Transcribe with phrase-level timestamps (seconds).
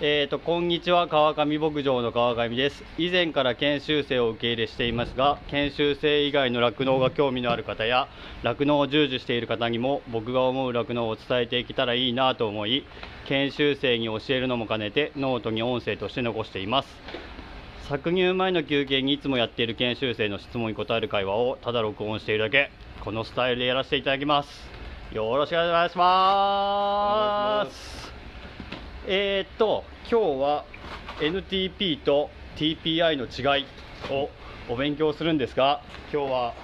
[0.00, 2.84] えーと、こんにちは川上牧場の川上です。
[2.98, 8.06] 以前から研修生を受け入れしていますが研修生以外の酪農が興味のある方や
[8.44, 12.86] 酪農を従事している方にも僕が思う酪農を伝えていけたらいいなと思い
[13.26, 16.88] 研修生に教えるのも兼ねてノートに音声として残しています。
[17.88, 22.70] 搾乳前の休憩にいつもやっている研修生の質問に答える会話をただ録音しているだけ。
[23.00, 24.48] このスタイルでやらせていただきます。
[25.12, 28.07] よろしくお願いします。
[29.10, 30.64] えー、っと今日は
[31.18, 33.66] NTP と TPI の違い
[34.12, 34.28] を
[34.68, 35.80] お勉強するんですが
[36.12, 36.54] 今日は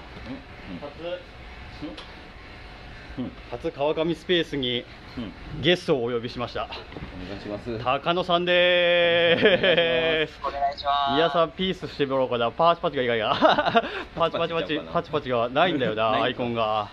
[3.51, 4.85] 初初川上スペースに
[5.63, 6.65] ゲストをお呼びしました。
[6.65, 6.69] お
[7.29, 7.79] 願いします。
[7.83, 10.39] 高野さんです。
[10.47, 11.13] お願いします。
[11.13, 12.51] 皆さんピースしてもらおうかな。
[12.51, 13.35] パチパチがいいかいが
[14.15, 14.79] パチパチパチ。
[14.93, 16.91] パチパチがないんだよな アイコンが。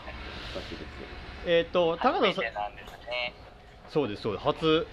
[1.46, 2.46] えー、っと高野さん
[3.90, 4.46] そうですそうです。
[4.46, 4.88] 初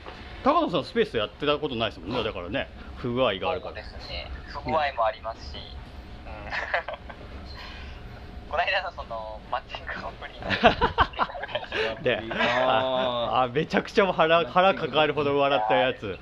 [0.48, 2.24] 高野さんスペースやってたことないですもんね。
[2.24, 3.70] だからね不具合があるから。
[3.70, 5.60] そうですね不具合もありますし、うん、
[8.48, 10.32] この間のそのマッチングアプリ
[12.02, 16.18] でああめちゃくちゃ腹腹抱えるほど笑ったやつ。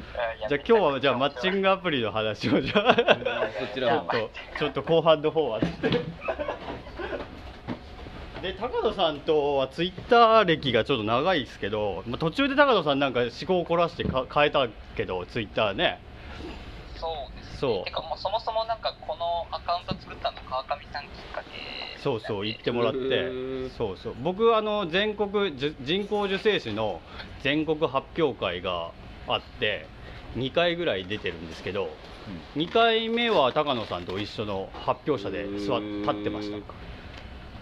[0.49, 2.97] じゃあ今日はじゃあマッチングアプリの話をじゃあ
[3.61, 5.61] そちらちょっとちょっと後半の方は
[8.43, 16.01] で高野さんとはツイッター歴がちょっと長いですけど、まあ、途中で高野さんなんか思考を凝らしてか変えたけどツイッターね。
[16.97, 17.59] そうですね。
[17.59, 17.85] そう。
[17.85, 23.71] てかもうそもそもなんかこのアカウント作ったの川上さんきっかけそうそう言ってもらって。
[23.71, 24.15] そうそう。
[24.23, 27.01] 僕あの全国じゅ人工授精師の
[27.43, 28.93] 全国発表会が
[29.27, 29.87] あって
[30.37, 31.89] 2回ぐらい出てるんですけど、
[32.57, 36.59] 2回目は高野さんと一緒の発表者で座っ立ってました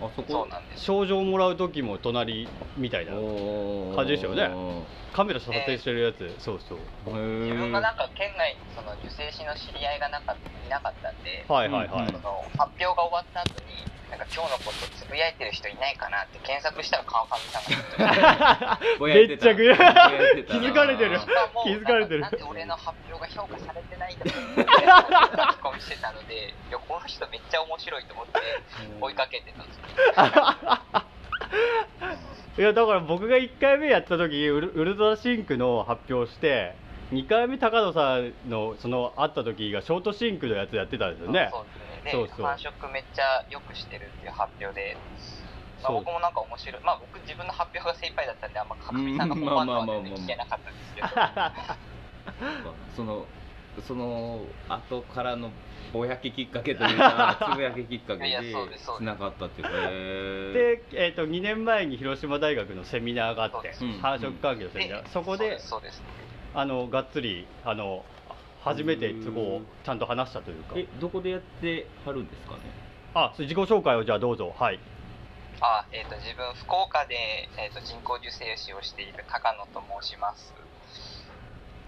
[0.01, 0.85] あそこそうなんです。
[0.85, 4.85] 賞状もらう時も隣みたいな感じでしたよね。
[5.13, 6.79] カメラ撮影してるやつ、そうそう。
[7.07, 17.67] 自分がなんか県外にその受精師の知り合いがなかいなかったんで、はいはいはい、その発表が終わった後になんか今日のことつぶやいてる人いないかなって検索したら川上さん
[17.99, 19.63] が めっちゃく
[20.47, 21.19] 気づかれてる。
[21.65, 22.21] 気づかれてる。
[22.21, 24.41] なんで俺の発表が評価されてないんだって書き
[25.63, 28.41] 込みしてたのでいやこの人めっちゃ面白いと思って
[29.01, 29.83] 追いかけてたんですよ。
[32.57, 36.77] いやだから僕が1回目やった時ウルウルトラシンクの発表して
[37.13, 41.51] 2回目高野さんのその会った時がショートシンクのやつやってたんですよね。
[41.53, 42.13] そうですね。
[42.13, 42.37] そうそう。
[42.39, 44.97] で繁殖めっちゃ良くしてるっていう発表で、
[45.83, 46.83] まあ、僕もなんか面白い。
[46.83, 51.09] まあ僕自分の発表が精一杯だったんであんま角見さんの本番のは全然聞けなかったんですけど。
[52.97, 53.27] その
[53.83, 55.51] その後からの
[55.93, 59.71] ぼやききっかけというか つぶやききっかけでつながったっていうか。
[59.73, 66.03] で、えー、と2年前に広島大学のセミナーがあって繁殖環境のセミナー、でそこでそうですそうです
[66.55, 68.05] あのがっつりあの
[68.63, 70.75] 初めてそこをちゃんと話したというか。
[70.77, 72.61] えどこでやってはるんですかね？
[73.15, 74.55] あそれ自己紹介をじゃあどうぞ。
[74.59, 74.81] はい。
[75.61, 80.55] あ、えー、と自分福岡で、えー、と人工授精師をしている高野と申します。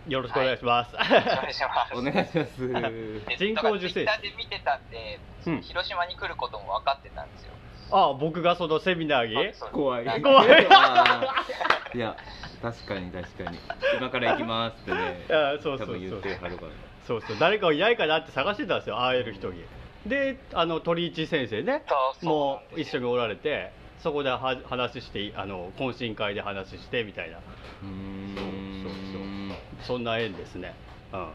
[0.06, 1.94] よろしくお願いします、お願いします。
[1.94, 2.68] お願いします。
[2.68, 4.04] で 人工授精師。
[4.04, 5.62] だから Twitter で見てたんで、うん。
[5.62, 7.52] 広島に来ることも分かってたんですよ
[7.90, 9.44] あ僕がそのセミナーにそう。
[9.44, 10.22] ですそうです怖い。
[10.22, 10.48] 怖い。
[11.94, 12.16] いや
[12.60, 13.58] 確かに確かに。
[13.96, 15.24] 今から行きますってね。
[15.28, 16.00] いやそうそうそう。
[16.00, 16.72] 言ってはるから。
[17.06, 17.38] そうそう。
[17.38, 19.62] 誰かいないかなって探してたんですよ会える人に。
[20.04, 21.84] であの鳥市先生ね。
[21.88, 23.70] そうそうもう一緒におられて
[24.00, 27.38] そこでは話してあの懇親会で話してみたいな。
[27.38, 29.56] うーん。
[29.82, 30.74] そんな縁ですね。
[31.12, 31.28] うん。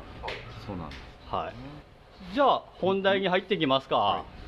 [0.65, 1.53] そうなんだはい。
[2.33, 4.40] じゃあ本題に入ってきますか、はい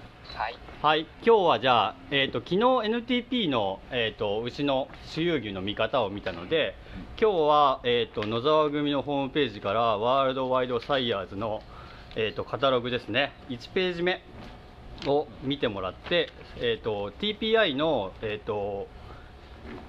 [0.82, 6.76] はい、今日はじゃあ、えー、と昨日 NTP の、えー、と牛の周遊牛の見方を見たので
[7.20, 11.62] 今日は、えー、と野沢組のホームページからワールドワイドサイヤーズの、
[12.16, 13.32] えー、とカタログですね。
[13.50, 14.22] 1ページ目
[15.06, 18.88] を見てもらって、えー、と TPI の、えー、と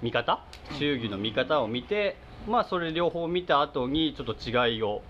[0.02, 0.44] 見方？
[0.78, 2.16] 周遊牛の見方を見て、
[2.48, 5.02] まあ、それ両方見た後にちょっと違いを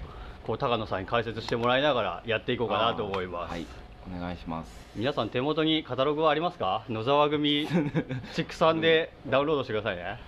[0.47, 3.84] こう高野さんに解説してもらいながらやっていこうかなと思います。
[4.11, 4.71] はいお願いします。
[4.97, 6.85] 皆さん手元にカタログはありますか？
[6.89, 7.67] 野沢組
[8.35, 10.19] 畜産でダウンロードしてくださいね。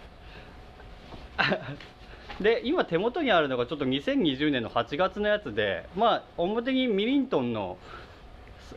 [2.41, 7.79] で今手元にあるのがちょっと2020年の8月のやつでまあ表にミリントンの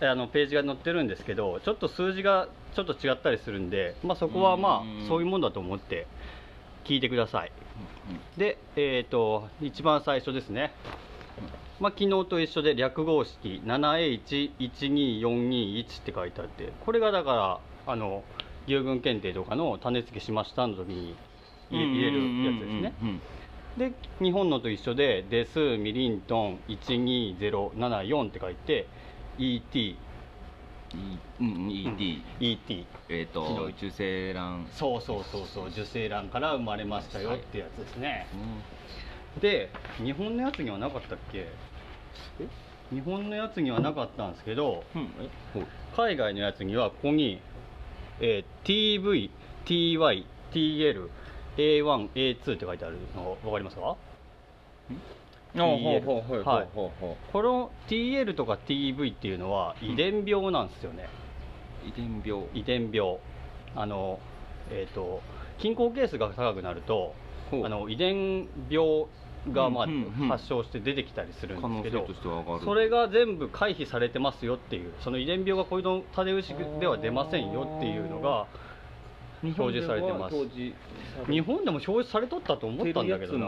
[0.01, 5.04] あのページが載ってるんですけどちょっと数字がちょっと違ったりするんで、まあ、そこはまうん。
[5.04, 6.07] あそういうもんだと思って
[6.86, 7.51] 聞いてください。
[8.38, 10.72] で、えー、と一番最初ですね
[11.80, 18.24] まあ、昨日と一緒で略号式 7H12421 って書いてあってこれがだからあの
[18.68, 21.16] 牛群検定とかの種付けしましたの時に
[21.72, 22.94] 入れるやつですね。
[23.78, 28.88] で日本のと一緒でデスミリントン12074って書いて
[29.38, 29.96] ET
[30.92, 34.66] E- うん ET、ET えっ、と広い中性卵。
[34.74, 38.25] そうそうそうそう受精卵から生まれましたよってやつですね。
[38.34, 38.38] う
[39.38, 39.42] ん。
[39.42, 39.70] で
[40.04, 41.48] 日本のやつにはなかったっけ？
[42.92, 45.10] 日本のやつにはなかったんですけどうん。
[45.95, 47.42] 海外のやつにはここに、
[48.19, 49.31] えー TV、
[49.66, 51.10] TY、TL、
[51.57, 53.95] A1、A2 って書いてあるの分かりますか？
[57.33, 61.10] この TL とか TV っていうのは遺伝病なんですよね、
[61.86, 62.44] う遺伝病。
[62.54, 63.18] 遺伝病。
[63.75, 64.19] あの
[64.72, 65.22] えっ、と
[65.60, 67.13] 均衡ケースが高くなると
[67.51, 69.06] あの遺伝病
[69.51, 69.88] が、まあ
[70.27, 72.07] 発症して出てきたりするんですけど
[72.63, 78.47] それが全部回避されてますよっていうその遺伝病がこういうの種牛では出ませんよっていうのが
[79.44, 80.36] 表示されてます。
[81.30, 83.47] 日本でも表示されとったと思ったんだけどな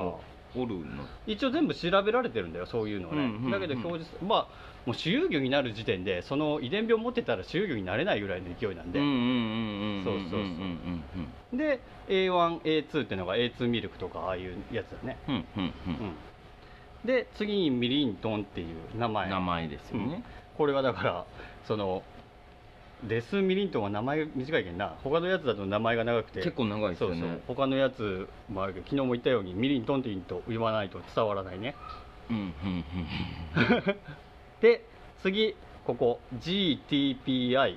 [0.55, 1.03] おるの？
[1.27, 4.47] 一応全部調べられてるんだよそういうのはね、うんうんうんだけど表示まあ
[4.85, 10.39] もう主有魚になる時点でその遺伝病持ってたら主有魚になれないぐらいの勢いなんで、うんうんうんうんそうそうそう。
[10.39, 11.03] んん
[11.51, 15.63] うんで A1A2 っていうのが A2 ミルクとかああいうやつだね、うんうんうん。
[15.63, 16.15] うん。
[17.05, 18.67] で次にミリントンっていう
[18.97, 19.29] 名前。
[19.29, 20.23] 名前ですよね。
[20.57, 21.25] これはだから
[21.65, 22.03] その
[23.03, 24.95] デスミリントンは名前が短いけんな。
[25.03, 26.41] 他のやつだと名前が長くて。
[26.41, 27.19] 結構長いですそうそう。
[27.19, 31.75] よね他のやつもあるけど昨日も言ったようにミリントンって言うと言わないと伝わらないね。
[32.29, 33.95] うんうんうん。
[34.61, 34.85] で
[35.21, 35.55] 次
[35.85, 36.19] ここ。
[36.39, 37.75] GTPI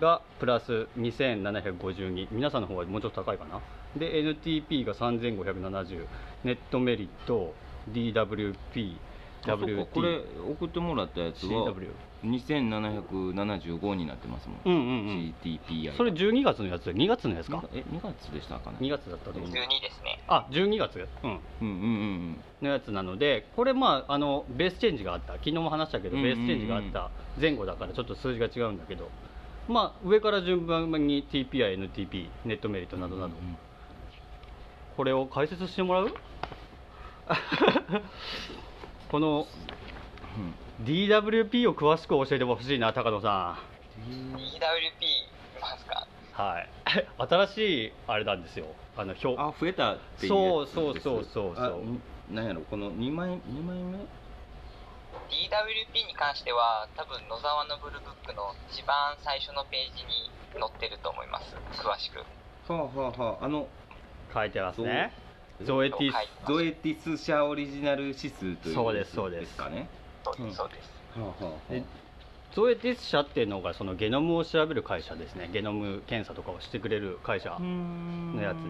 [0.00, 3.60] がプラス2752皆さんの方がもうちょっと高いかな。
[3.96, 6.06] で NTP が3570
[6.44, 7.54] ネットメリット。
[7.88, 8.96] DWP
[9.42, 10.20] WT これ
[10.52, 11.72] 送ってもらったやつは。
[11.72, 11.88] CW
[12.24, 14.60] 2775になってますもん。
[14.64, 15.34] うんうんうん。
[15.42, 17.64] GTPI それ12月のやつ2月のやつか？
[17.72, 18.76] え2月でしたかね。
[18.80, 19.50] 2月だったと思う。
[19.50, 19.56] 12で
[19.90, 20.20] すね。
[20.28, 21.08] あ12月。
[21.22, 21.30] うん。
[21.30, 21.66] うんうんう
[22.32, 25.32] んのやつなのでこれまああのベースチェンジがあった。
[25.34, 26.36] 昨日も話したけどうんうんうん。
[26.36, 29.08] ベースチェンジがあった前後だからちょっと数字が違うんだけど。
[29.68, 33.34] まあ上から順番に TPI、NTP ネットメリットなどなど。
[33.34, 33.56] うん。
[34.96, 36.12] これを解説してもらう？
[39.10, 39.46] この
[40.84, 43.58] DWP を詳しく教えてほしいな高野さ
[44.06, 44.60] DWP い
[45.60, 46.06] ますか。
[46.06, 46.68] んはい。
[47.18, 48.66] 新しいあれなんですよ。
[48.96, 52.34] あの表あ増えたっていうそうそうそうそうそう。
[52.34, 53.98] なんやろこの2枚二枚目
[55.28, 61.54] ？DWP に関しては多分野沢のブルブックの一番最初のページに載ってると思います。
[61.72, 62.18] 詳しく。
[62.20, 62.24] は
[62.68, 63.44] あはあはあ。
[63.44, 63.68] あの
[64.32, 65.12] 書いてますね。
[65.62, 69.56] ゾエティスはいゾエティス社オリジナル指数というそうですそうです。
[69.56, 69.88] かね
[70.24, 70.50] そうでうん。
[70.50, 70.90] すそうです
[72.54, 75.48] ゾエティス社っていうのがそのゲノムを調べる会社ですね。
[75.52, 78.62] ゲノム検査とかをしてくれる会社あのやつで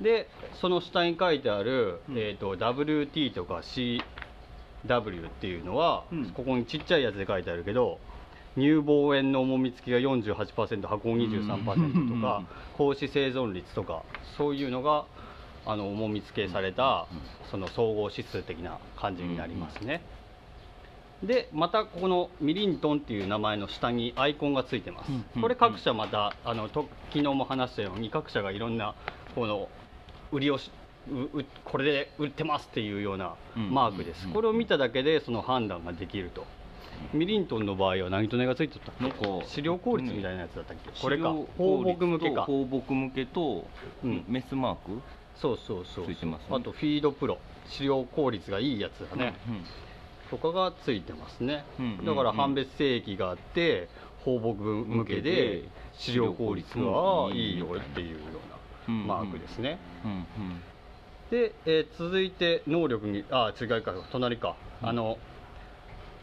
[0.00, 0.02] す。
[0.02, 0.28] で
[0.60, 2.18] その下に書いてある、うん。
[2.18, 6.30] えー、と WT とか CW っていうのは、うん。
[6.30, 7.98] ここにちっちゃいやつで書いてあるけど
[8.54, 12.46] 乳房炎の重み付きが48%発酵23%とかうん。
[12.76, 14.04] 格子生存率とか
[14.36, 15.04] そういうのが
[15.64, 20.02] あの重み付けされたうんその総合指数的な感じになりますね、
[21.22, 25.10] でまたここのミリントンっていう名前の下にアイコンがついてます、
[25.40, 28.94] これ各社またあのと昨日も話したように各社がいろんな
[29.34, 29.68] この
[30.32, 30.70] 売りをし
[31.10, 36.46] ううこれで売ってますっていうようなうんマークです、うんこれを見ただけでその判断ができると。
[37.12, 39.02] ミリントンの場合は何とねがついてたっけ？
[39.02, 41.34] なんか飼料効率みたいなやつだったっけ、これか。
[41.58, 42.42] 放牧向けか。
[42.42, 43.66] 放牧向けと、
[44.04, 44.24] うん。
[44.28, 45.00] メスマーク
[45.36, 46.06] そうそうそう。
[46.06, 46.56] ついてますね。
[46.56, 47.38] あとフィードプロ。
[47.68, 49.34] 飼料効率がいいやつだね、
[50.30, 53.88] とかがついてますね、うんだから判別精液があって
[54.24, 56.82] 放牧向けで飼料効率が
[57.32, 58.18] いいよっていうよ
[58.88, 60.26] うなマークですね、うんうん。
[61.30, 63.94] で、えー続いて能力にあ違うか。
[64.10, 64.88] 隣か、うん。
[64.88, 65.18] あの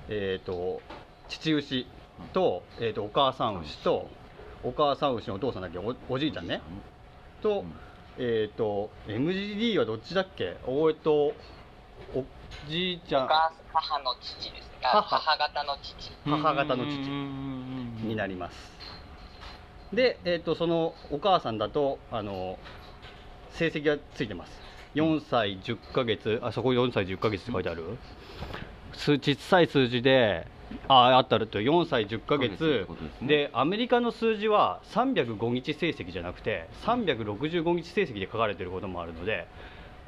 [0.10, 0.82] えっ、と
[1.30, 1.88] 父牛
[2.34, 4.10] と,、えー、とお母さん牛と
[4.62, 5.80] お母さん牛のお父さんだっけ？
[5.80, 6.62] おおじいちゃんね。
[7.42, 7.74] と、うん
[8.20, 10.58] えっ、と MGD はどっちだっけ？
[10.68, 11.34] おえっと
[12.14, 12.26] お
[12.68, 13.26] じいちゃん。
[13.26, 14.78] お母母の父ですね。
[14.82, 15.20] 母。
[15.20, 16.12] 方の父。
[16.26, 16.98] 母方の父
[18.06, 18.78] になります。
[19.94, 22.60] で、えー、とそのお母さんだとあの
[23.52, 24.52] 成績がついてます。
[24.96, 27.98] 4歳10ヶ月あそこ4歳10ヶ月って書いてある、
[28.94, 30.46] 数小さい数字で
[30.88, 33.28] ああったると4歳10ヶヶ月ですね。
[33.28, 39.48] でアメリカの数字は305日成績じゃなくて365日成績で書かれてることもあるので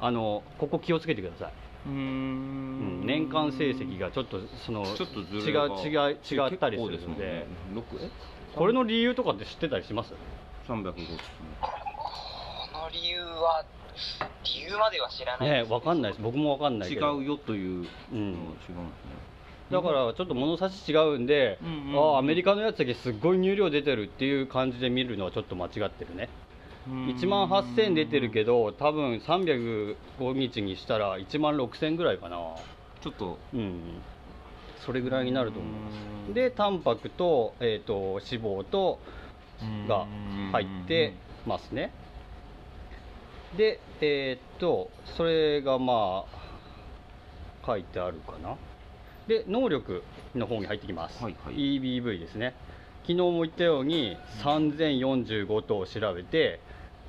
[0.00, 1.52] あのここ気をつけてください、
[1.86, 3.02] うん。
[3.02, 5.66] ん年間成績がちょっとそのちょっとず違れが。
[5.66, 7.24] う違う違ったりするので。
[7.24, 7.46] ね。
[8.54, 10.12] これの理由とかって知ってたりします
[10.68, 10.92] ？350こ
[12.78, 13.64] の理由は
[14.44, 16.22] 理由までは知らないねわかんないです。
[16.22, 17.16] 僕もわかんない違けど。
[17.16, 18.76] うよといううん違うんですね
[19.72, 21.98] だからちょっと物差し違うんで、うんうんうん。
[21.98, 26.28] ああアメリカのやつだけすっごい入量出てるっていう感じで見るのはちょっと間違ってるね。
[26.88, 29.96] 1万8000出てるけど多分305
[30.34, 32.36] 日にしたら1万6000ぐらいかな。
[33.00, 33.38] ちょっと。
[33.54, 33.80] うん。
[34.84, 35.72] それぐらいになると思う
[36.28, 36.34] うん。
[36.34, 38.98] でタンパクと,、えー、と脂肪と
[39.88, 40.06] が
[40.50, 41.14] 入って
[41.46, 41.92] ますね。
[43.56, 48.56] でえっ、とそれがまあ書いてあるかな
[49.26, 50.02] で能力
[50.34, 51.54] の方に入ってきます、はいはい。
[51.54, 52.54] EBV ですね。
[53.02, 56.60] 昨日も言ったように3045頭を調べて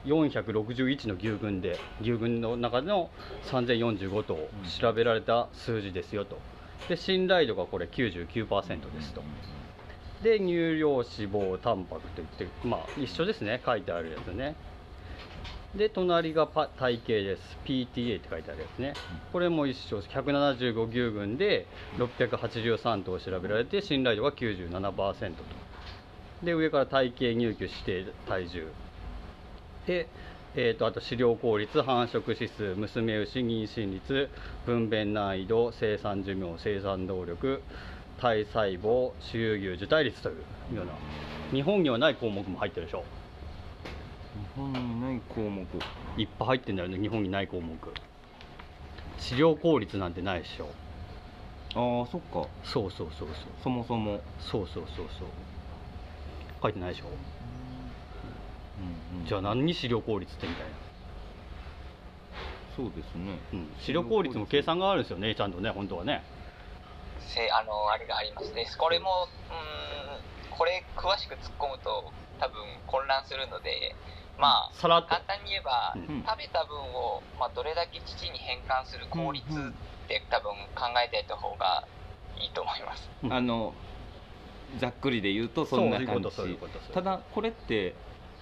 [0.05, 3.09] 461の牛群で牛群の中の
[3.45, 6.39] 3045頭を調べられた数字ですよと。
[6.89, 9.23] で信頼度がこれ99%ですと。
[10.23, 13.61] で乳量脂肪タンパクといってまあ一緒ですね。
[13.65, 14.55] 書いてあるやつね
[15.75, 17.57] で隣がパ体型です。
[17.65, 18.93] PTA って書いてあるやつね。
[19.31, 20.09] これも一緒です。
[20.09, 21.65] 175牛群で
[21.97, 25.43] 683頭調べられて信頼度が97%と。
[26.43, 28.67] で上から体型入居指定体重。
[29.87, 30.07] で、
[30.55, 34.29] えー、とあと飼料効率繁殖指数娘牛妊娠率
[34.67, 37.63] 分娩難易度生産寿命生産能力
[38.19, 40.93] 体細胞周遊牛受胎率というような。
[41.51, 42.99] 日本にはない項目も入ってるでしょ。
[42.99, 43.22] 日
[44.55, 45.65] 本にない項目。
[46.17, 47.77] いっぱい入ってんだよね日本にない項目。
[49.17, 50.69] 飼料効率なんてないでしょ。
[51.75, 52.47] ああそっか。
[52.63, 53.37] そうそうそうそう。
[53.63, 55.27] そもそも、そうそうそうそう。
[56.61, 57.07] 書いてないでしょ。
[57.07, 57.13] うん
[59.19, 60.71] うんじゃあ何に飼料効率ってみたいな。
[62.75, 63.39] そうですね。
[63.53, 66.23] うん、飼料効率も計算があるんですよね、ちゃんとね、本当はね。
[67.19, 68.67] せあのあれがありますね。
[68.77, 73.95] これもうーんこれ詳しく突っ込むと多分混乱するので
[74.37, 75.09] まあさらっと。
[75.09, 76.23] 簡単に言えば、うん。
[76.25, 79.49] 食べた分を、まあ、どれだけ土に変換する効率っ
[80.07, 81.87] て多分考えておいた方が
[82.39, 83.09] いいと思います。
[83.23, 83.33] うん。
[83.33, 83.73] あの
[84.79, 86.23] ざっくりで言うとそんな感じ。
[86.23, 86.79] とそういうこと。
[86.93, 87.95] ただこれって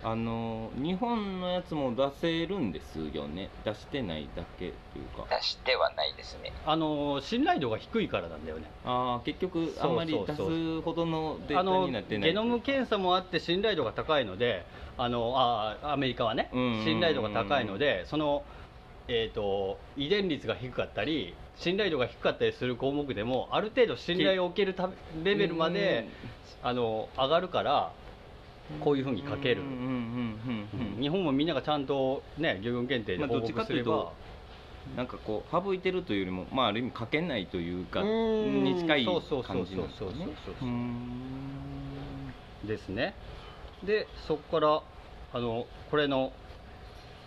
[0.03, 3.50] あの日本のやつも出せるんですよね？
[3.63, 5.27] 出してないだけっていうか。
[5.29, 6.51] 出してはないですね。
[6.65, 8.63] あの信頼度が低いからなんだよね。
[8.84, 14.65] ああ結局あんまり出すほどのデータあのになってないゲノム検査もあって信頼度が高いので、
[14.98, 16.50] あのあアメリカはね、
[16.84, 18.43] 信頼度が高いので、その
[19.08, 24.89] えー、と遺伝率が低かったり、信頼度が低かったりする項目でも、ある程度信頼を受けるた
[25.24, 26.08] レベルまで
[26.63, 27.91] あの上がるから、
[28.79, 29.61] こういうふうに書ける。
[30.99, 33.91] 日本もみんながちゃんとね、牛群検定でまあどっち報告すれば。
[33.91, 34.31] かというと。
[34.95, 40.27] なんかこう省いてるというよりもまあある意味書けないというかに近い感じなんですね。
[42.65, 43.13] ですね。
[43.83, 44.81] でそこから
[45.33, 46.33] あのこれの、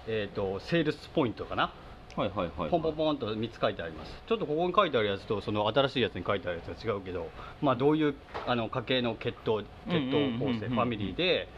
[0.07, 1.73] えー、とセールスポイントかな
[2.17, 4.23] はいはいはいポンポンポンと3つ書いてあります。
[4.27, 7.29] ちょっとここに書いてあるやつとその新しいやつに書いてあるやつが違うけど、
[7.61, 8.15] まあ、どういう
[8.47, 10.61] あの家系の血統血統構うんうんうんうん。
[10.61, 11.49] 成ファミリーで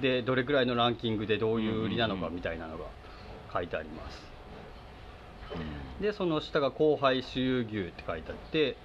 [0.00, 2.86] でどれくらいのランキングでどういう売りなのかみたいなのが
[3.52, 4.30] 書いてあります。
[6.00, 8.76] でその下が後輩周遊牛って書いてあって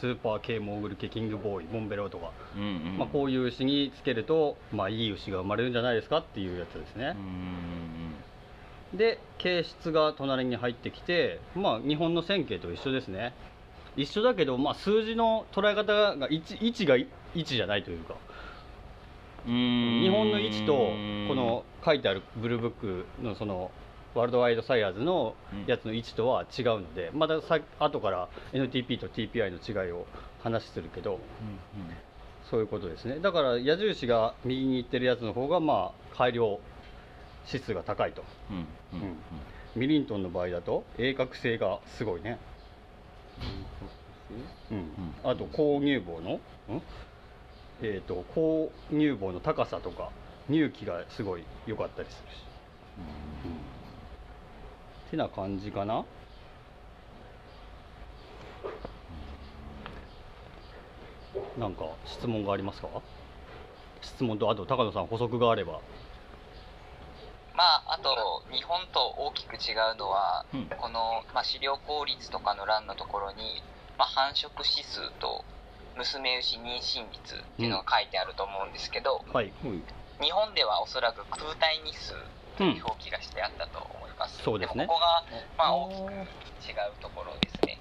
[0.00, 2.32] スーパー K モーグル系キングボーイモンベロとか。
[2.56, 2.98] うんうん。
[2.98, 7.14] まあ、こういう牛につけると、まあ、いい牛が生まれるんじゃないですかっていうやつですね。
[7.16, 8.14] う、ん
[8.96, 13.34] で形質が隣に入ってきて、まあ、日本の線形と一緒ですね。
[13.96, 18.14] 一緒だけど、まあ、数字の捉え方が位置位置が位置じゃないというか。
[19.46, 20.00] うん。
[20.02, 23.70] 日本の位置とこの書いてあるブルーブックのその
[24.14, 25.34] ワールドワイドサイヤーズの
[25.66, 30.06] やつの位置とは違うのでまたさ後から NTP と TPI の違いを
[30.42, 31.18] 話するけど
[32.48, 33.18] そういうことですね。
[33.20, 36.60] だから矢印が右に行ってるやつの方がまあ改良
[37.46, 38.22] 指数が高いと。
[38.50, 38.60] うんう
[39.02, 39.16] んうん。
[39.76, 42.38] ミリントンの場合だと鋭角性がすごいね、
[44.70, 45.14] うん。
[45.24, 46.40] あと高乳房の、ん？
[47.82, 50.10] えー、と高乳房の高さとか
[50.48, 52.36] 乳気がすごい良かったりするし、
[55.10, 56.04] てな感じかな。
[61.58, 62.88] なんか質問がありますか？
[64.02, 65.80] 質問とあと高野さん補足があれば
[67.54, 70.66] まああと日本と大きく違うのは、うん。
[70.76, 73.62] この、まあ、飼料効率とかの欄のところに、
[73.96, 75.44] まあ、繁殖指数と
[75.96, 79.52] 娘牛妊娠率っていうのが書いてあると思うんですけど、はい。
[79.62, 79.80] はい
[80.20, 82.14] 日本ではおそらく空体日数
[82.56, 84.86] という表記がしてあったと思います、そうですね。
[84.86, 85.26] もここが、
[85.58, 85.90] まあ、大
[86.62, 87.78] きく違うところですね。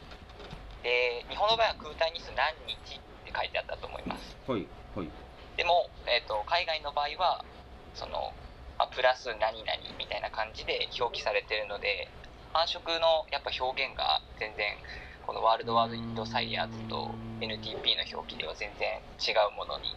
[0.82, 4.36] で日本の場合は空体日数何日って書いてあったと思います。
[4.50, 4.66] はい。
[4.98, 5.10] はい。
[5.56, 7.46] でも、えー、と海外の場合は
[7.94, 12.10] そのまあ、プラス何々みたいな感じで表記されてるので
[12.54, 14.78] 繁殖のやっぱ表現が全然
[15.26, 19.96] このワールドワードサイエンスと NTP の表記では全然違うものに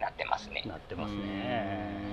[0.00, 0.62] なってますね。
[0.66, 2.04] なってますね。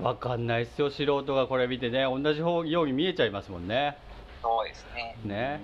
[0.00, 2.04] わかんないっすよ素人がこれ見てね。
[2.04, 3.96] 同じ方ように見えちゃいますもんね。
[4.42, 5.16] そうですね。
[5.24, 5.60] ね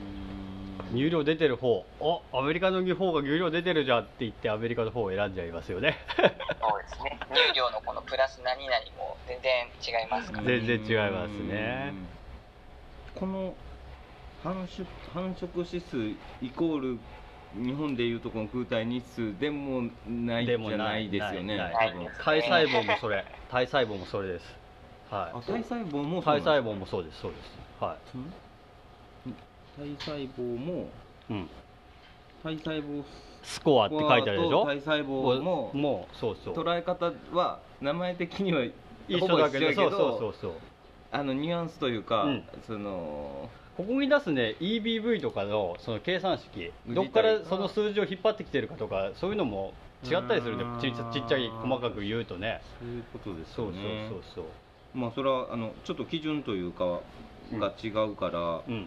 [0.95, 1.85] 入量出てる方。
[2.01, 5.99] おアメリカの方が入量出てるじゃんって言ってアメリカの方を選んじゃいますよね。
[6.17, 7.19] そうですね。
[7.31, 10.45] 入量のこのプラス何々も全然違いますから。
[10.45, 11.93] 全然違いますね。
[13.15, 13.55] この
[14.43, 16.99] 繁殖繁殖指数イコール
[17.55, 21.59] 日本でいうとこの空体日数でもないじでもゃないですよね。
[22.23, 23.25] 体細胞もそれ。
[23.51, 24.57] 体細胞もそれです。
[25.11, 27.59] はあ体細胞もい体細胞胞もそうですそうです。
[27.81, 27.97] は
[29.77, 30.89] 体細胞も
[31.31, 31.49] い、うん、
[32.43, 33.05] 体細胞
[33.43, 34.61] スコアって書いてあるでしょ？
[34.61, 36.55] と体細胞ももうそうそう。
[36.55, 38.65] 捉え方は名前的には
[39.09, 40.53] 一緒だけどそうそうそう
[41.13, 42.45] あのニュアンスというか、うん。
[42.67, 46.73] そのここに出すね EBV とかのその計算式。
[46.89, 50.81] どっからその数字を引っ張ってきてるかとかそういうのも違ったりするんでうん。
[50.81, 52.63] ちっちっちゃい細かく言うとね。
[52.81, 53.75] そういうことですそうそう
[54.09, 54.45] そうそう。
[54.95, 57.01] まあそれはあのちょっと基準というか
[57.53, 58.87] が違うから、うん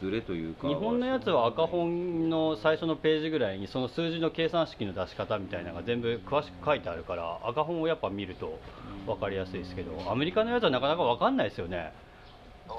[0.00, 8.60] ずれというか日本のやつは赤本の最初のページぐらいにその数字の計算式の出し方みたいなのが全部詳しく書いてあるから赤本をやっぱ見ると
[9.06, 11.92] 分かりやすいですけどアメリカのやつはなかなか分かんないですよね。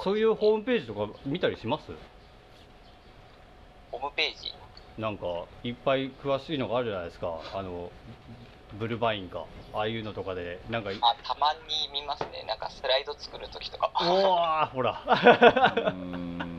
[0.04, 1.92] そういうホームページとか見たりします？
[3.92, 4.54] ホームページ？
[5.02, 5.26] なんか
[5.64, 7.40] いっぱい詳しいのがあるじゃないですか。
[7.54, 7.92] あの
[8.80, 9.46] ブルバインか。
[9.74, 11.60] ああいうのとかでなんかあたまに
[11.92, 12.46] 見ますね。
[12.48, 13.92] なんかスライド作るときとか。
[14.00, 15.04] おおほら。
[15.06, 16.59] うーん。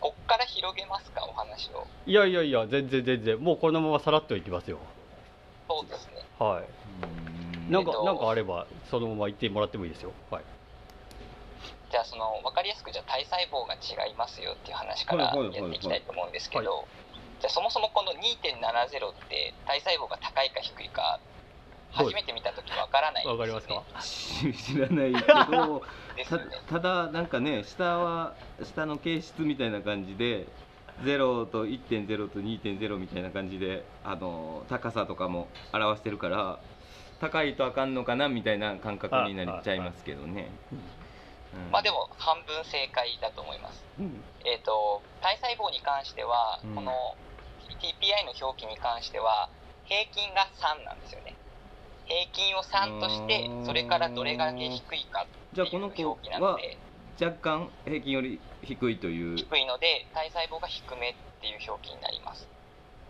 [0.00, 1.86] こっから広げますかお話を。
[2.06, 3.38] いやいやいや全然全然。
[3.38, 4.78] もうこのままさらっといきますよ。
[5.68, 6.24] そうですね。
[6.38, 7.72] はい。
[7.72, 8.04] なんか、えっと。
[8.04, 10.12] なんかあればそのまま言ってもらってもいいですよ。
[10.30, 10.44] はい。
[11.90, 16.84] じゃあその分かりやすくじゃあ体細胞が違いますよっていう話からやっていきたいと思うんですけど、は
[17.40, 21.18] じゃあそもそもこの2.70って体細胞が高いか低いか
[21.92, 24.00] 初めて見た時わからないんわかりますねか？
[24.02, 25.82] 知らないけど
[26.16, 26.24] ね。
[26.24, 26.38] た
[26.74, 30.46] ただなんかね下は下の形質みたいな感じで
[31.02, 36.58] 0と1.0と2.0みたいな感じであの高さとかも表してるから
[37.20, 41.70] 高いとあかんのかなみたいな感覚になっちゃいますけどね、うん。
[41.70, 43.84] まあでも半分正解だと思います。
[43.98, 44.24] うん。
[44.44, 46.74] えっ、と体細胞に関しては、うん。
[46.76, 46.92] この
[47.80, 49.48] TPI の表記に関しては
[49.84, 51.34] 平均が3なんですよね
[52.10, 56.76] 平均を3としてうんそれからどれだけ低いかってじゃあこのいう子表記なのはで。
[57.20, 59.36] 若干平均より低いという。
[59.36, 62.48] 低いので体細胞が低めっていう表記になります。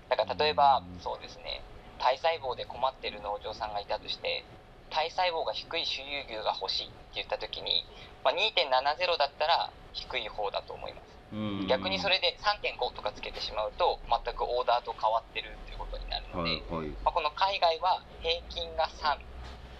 [0.09, 1.01] だから例えばうん。
[1.01, 1.63] そうですね。
[1.99, 4.45] 体細胞で困ってる農場さんがいたとして
[4.91, 7.87] 体細胞が低い種有牛が欲しいって言った時に、
[8.25, 11.07] まあ、2.70だったら低い方だと思います。
[11.33, 11.67] うん。
[11.69, 16.89] 逆にそれで3.5とかつけてしまうと全くオーダーと変わってるっていうことになるので、はいはい。
[17.01, 19.17] まあ、この海外は平均が3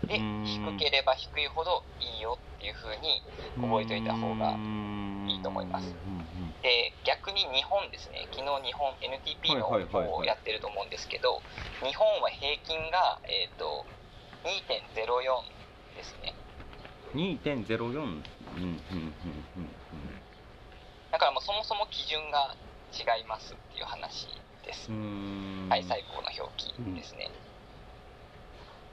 [0.09, 0.45] でうん。
[0.45, 3.23] 低ければ低いほどいいよっていう風に
[3.61, 4.57] 覚えておいた方が
[5.29, 5.95] いいと思います。
[6.63, 8.29] で逆に日本ですね。
[8.33, 11.41] 昨日日本 NTP の方をやってると思うんですけど
[11.85, 13.85] 日本は平均が、えー、と
[14.45, 16.35] 2.04ですね。
[17.15, 18.23] 2.04うんうん
[18.57, 19.15] うん
[19.57, 19.71] うん
[21.11, 22.55] だからもうそもそも基準が
[22.95, 24.29] 違いますっていう話
[24.65, 24.89] です。
[24.91, 27.31] うん体細胞の表記ですね、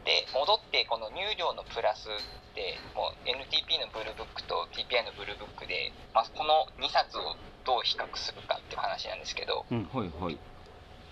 [0.06, 7.36] で戻ってこの入量のプラスってもう NTP のブルーブックと TPI のブルーブックで、まあ、この2冊を
[7.66, 10.38] どう比較するかっていう話なんですけど、うんはいはい。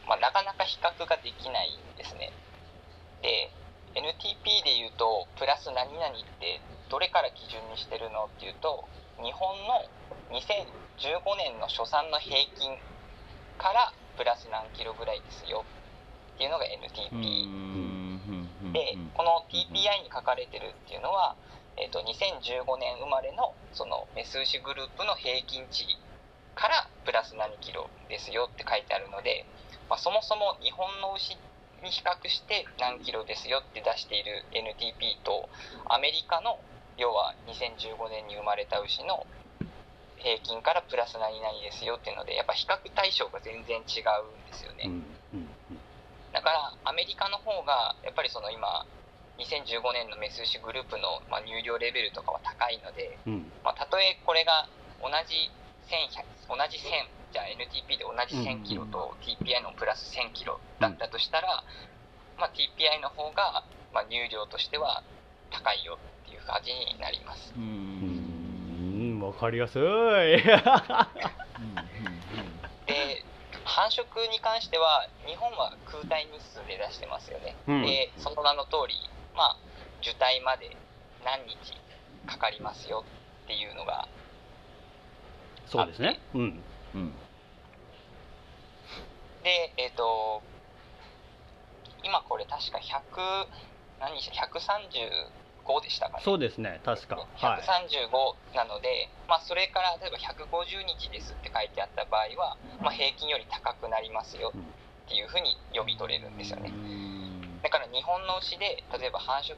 [0.07, 2.31] まあ、なかなか比較ができないんですね。
[3.21, 3.51] で
[3.99, 8.87] NTP で言うとプラス何々ってどれから基準にしてるのっていうと
[9.19, 9.83] 日本の
[10.31, 12.77] 2015年の初産の平均
[13.57, 15.63] からプラス何キロぐらいですよ。
[16.35, 21.35] っていうのが NTP でこの TPI に書かれてるっていうのは、
[21.77, 25.85] えー、と2015年生まれのそのメス牛グループの平均値
[26.55, 29.45] からプラス何キロですよって書いてあるので、
[29.89, 31.37] まあ、そもそも日本の牛
[31.83, 35.47] に比較して何キロですよって出している NTP と
[35.87, 36.59] アメリカの
[36.97, 39.25] 要は2015年に生まれた牛の
[40.25, 44.89] 平均からプラス何々ですよっていうのでやっぱ比較対象が全然違うんですよね。
[46.33, 48.85] だからアメリカの方がやっぱりその今
[49.37, 53.51] 2015年のメス牛グループの、まあ、入量レベルとかは高いので、うん。
[53.63, 54.67] まあ、たとえこれが
[54.99, 55.51] 同じ
[55.85, 61.63] 1100同じ1000じゃあ NTP で同じ1000キロと TPI のプラス1000キロだったとしたら、
[62.39, 63.63] まあ、TPI の方が
[63.95, 65.01] まあ、入量としては
[65.49, 67.53] 高いよっていう感じになります。
[67.55, 67.59] う
[69.05, 69.81] うーんんわかりやすい。
[72.85, 73.23] で
[73.63, 77.81] 繁殖に関しては日本は空体日数で出してますよね、うん。
[77.81, 78.95] でその名の通り
[79.35, 79.57] まあ
[80.01, 80.75] 受胎まで
[81.23, 81.55] 何日
[82.27, 83.03] かかりますよ
[83.45, 84.07] っていうのが
[85.67, 86.19] そうですね。
[86.33, 86.63] うん。
[86.93, 87.13] うん。
[89.43, 90.41] でえっ、と
[92.03, 93.47] 今これ確か100
[93.99, 94.29] 何日
[95.65, 96.23] 135でしたかね。
[96.23, 96.79] そうですね。
[96.85, 97.17] 確か。
[97.17, 97.61] はい。
[97.61, 106.71] 135なので、まあ、それから例えば150日ですって書いてあった場合は、まあ、平均より高くなりますよっていうふうに読み取れるんですよね。
[107.63, 109.57] だから日本の牛で例えば繁殖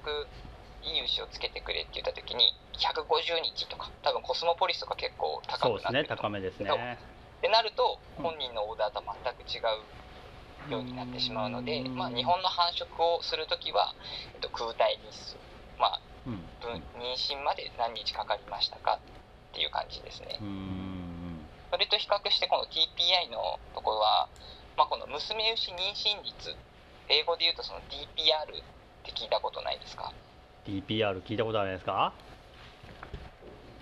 [0.83, 6.71] いい牛をつけてくれって言った時に150日とか多分コスモポリスとか結構高そうですねくなってると高めですね。
[6.71, 13.93] ってなると本人のオーダーとは全く違うようになってしまうので、まあ、日本の繁殖をする時は、
[14.33, 15.37] えっと、空体日数、
[15.79, 16.41] まあ、うん。
[16.61, 20.37] 分妊娠まで何日かかりましたかっていう感じですね。
[20.41, 21.45] うん。
[21.71, 24.27] それと比較してこの TPI のところは、
[24.77, 26.55] まあ、この娘牛妊娠率
[27.09, 28.63] 英語で言うとその DPR っ
[29.03, 30.11] て聞いたことないですか
[30.65, 32.13] ？DPR 聞いたことあるんですか？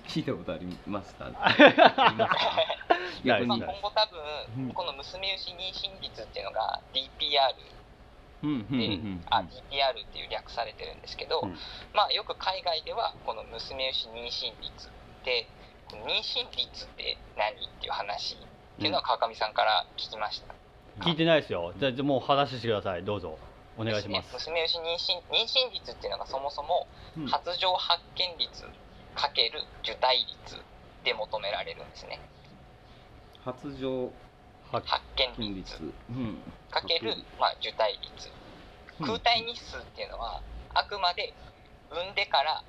[0.07, 1.25] 聞いたことありました
[3.25, 4.09] 今後多
[4.57, 4.65] うん。
[4.67, 7.55] 分この娘牛妊娠率っていうのが DPR
[8.41, 11.55] で、うんあ DPR っていう略されてるんですけど、うん。
[11.93, 14.89] まあよく海外ではこの娘牛妊娠率
[15.23, 15.47] で
[15.89, 20.53] この妊娠率って何っていう話っていうのは川上さんから聞きました、
[21.03, 21.73] 聞いてないですよ。
[21.77, 23.03] じゃあもう話してください。
[23.03, 23.37] どうぞ。
[23.77, 24.31] お願いします。
[24.31, 27.27] ね娘牛妊娠妊娠率っていうのがそもそもうん。
[27.27, 28.63] 発情発見率
[29.15, 30.57] かける受胎率
[31.03, 32.19] で求められるんですね。
[33.43, 34.11] 発情
[34.71, 35.03] は発
[35.37, 35.77] 見率。
[36.09, 36.37] うん
[36.75, 38.27] かける、まあ、受胎率。
[38.99, 40.41] 空体日数っていうのは
[40.73, 41.33] あくまで
[41.91, 42.63] 産んでから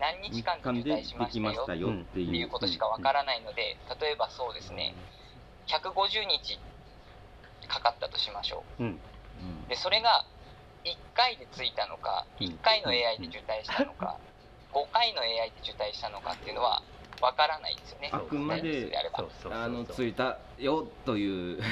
[0.00, 2.48] 何日間で受胎しましたよっていう。
[2.48, 4.94] ことしかわからないので例えばそうですね
[5.66, 6.58] 150日
[7.66, 8.82] かかったとしましょう。
[9.68, 10.26] でそれが
[10.84, 12.46] 1回でついたのかうん。
[12.46, 14.18] 1回の AI で受胎したのか
[14.72, 16.82] 5回の AI で受胎したのかっていうのは
[17.20, 18.10] わからないですよね。
[18.12, 19.60] あくまであればそうそうそう。
[19.60, 21.62] あのついたよという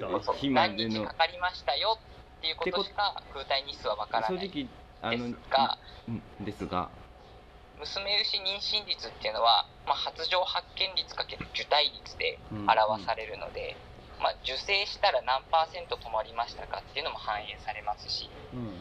[0.00, 0.36] そうそう。
[0.36, 1.98] 日ま何での日かかりましたよ
[2.38, 4.68] っていうことしか空体日数はわから正ない直
[5.02, 5.78] あのですが
[6.08, 6.90] うんですが。
[7.78, 12.70] 娘牛妊娠率っていうのは、まあ、発情発見率かける受胎率でうん。
[12.70, 13.76] 表されるので、
[14.18, 18.72] まあ、受精したら何パーセント止まりましたかっていうのも反映されますし、うんうん。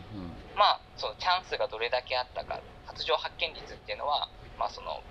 [0.56, 5.04] まあ、そのチャンスがどれだけあったか発情発見率っていうのは、まあ、その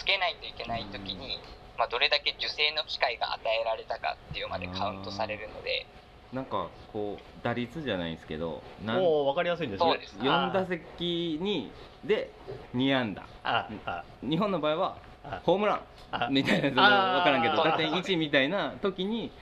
[0.00, 1.38] つけないといけない時に、
[1.76, 5.86] まあ、どれだけ受精の機会が与えられたかっていうまでカウントされるので。
[6.32, 10.14] なんかこう打率じゃないんですけどなんもう分かりやすいんですねそうです。
[10.20, 11.72] 4打席に
[12.04, 12.30] で
[12.72, 13.26] 2安打。
[13.42, 14.04] ああ。
[14.22, 15.40] 日本の場合はあ。
[15.42, 15.82] ホームラ
[16.12, 16.28] あ。
[16.28, 19.32] ンみたいな分からんけど打点1みたいな時に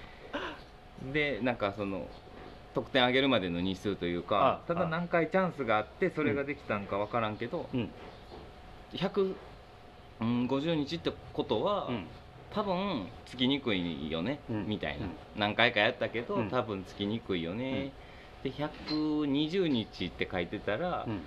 [1.13, 2.07] でなんかその
[2.75, 7.91] 得点上げるまでの日数というかあただ何回チャンスがあってそれができたんか分からんけどうん
[10.21, 12.07] 150日ってことはうん。
[12.51, 14.67] 多分つきにくいよねうん。
[14.67, 15.05] みたいな。
[15.05, 15.11] うん。
[15.37, 16.51] 何回かやったけどうん。
[16.51, 17.93] 多分つきにくいよね。
[18.43, 21.21] で120日って書いてたらうん。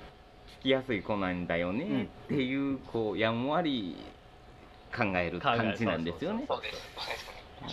[0.60, 3.96] つきやすい子なんだよねっていうこうやんわり
[4.96, 6.46] 考える感じなんですよね。
[6.48, 7.06] そうですそう。
[7.08, 7.26] です。
[7.26, 7.32] ね
[7.64, 7.68] あ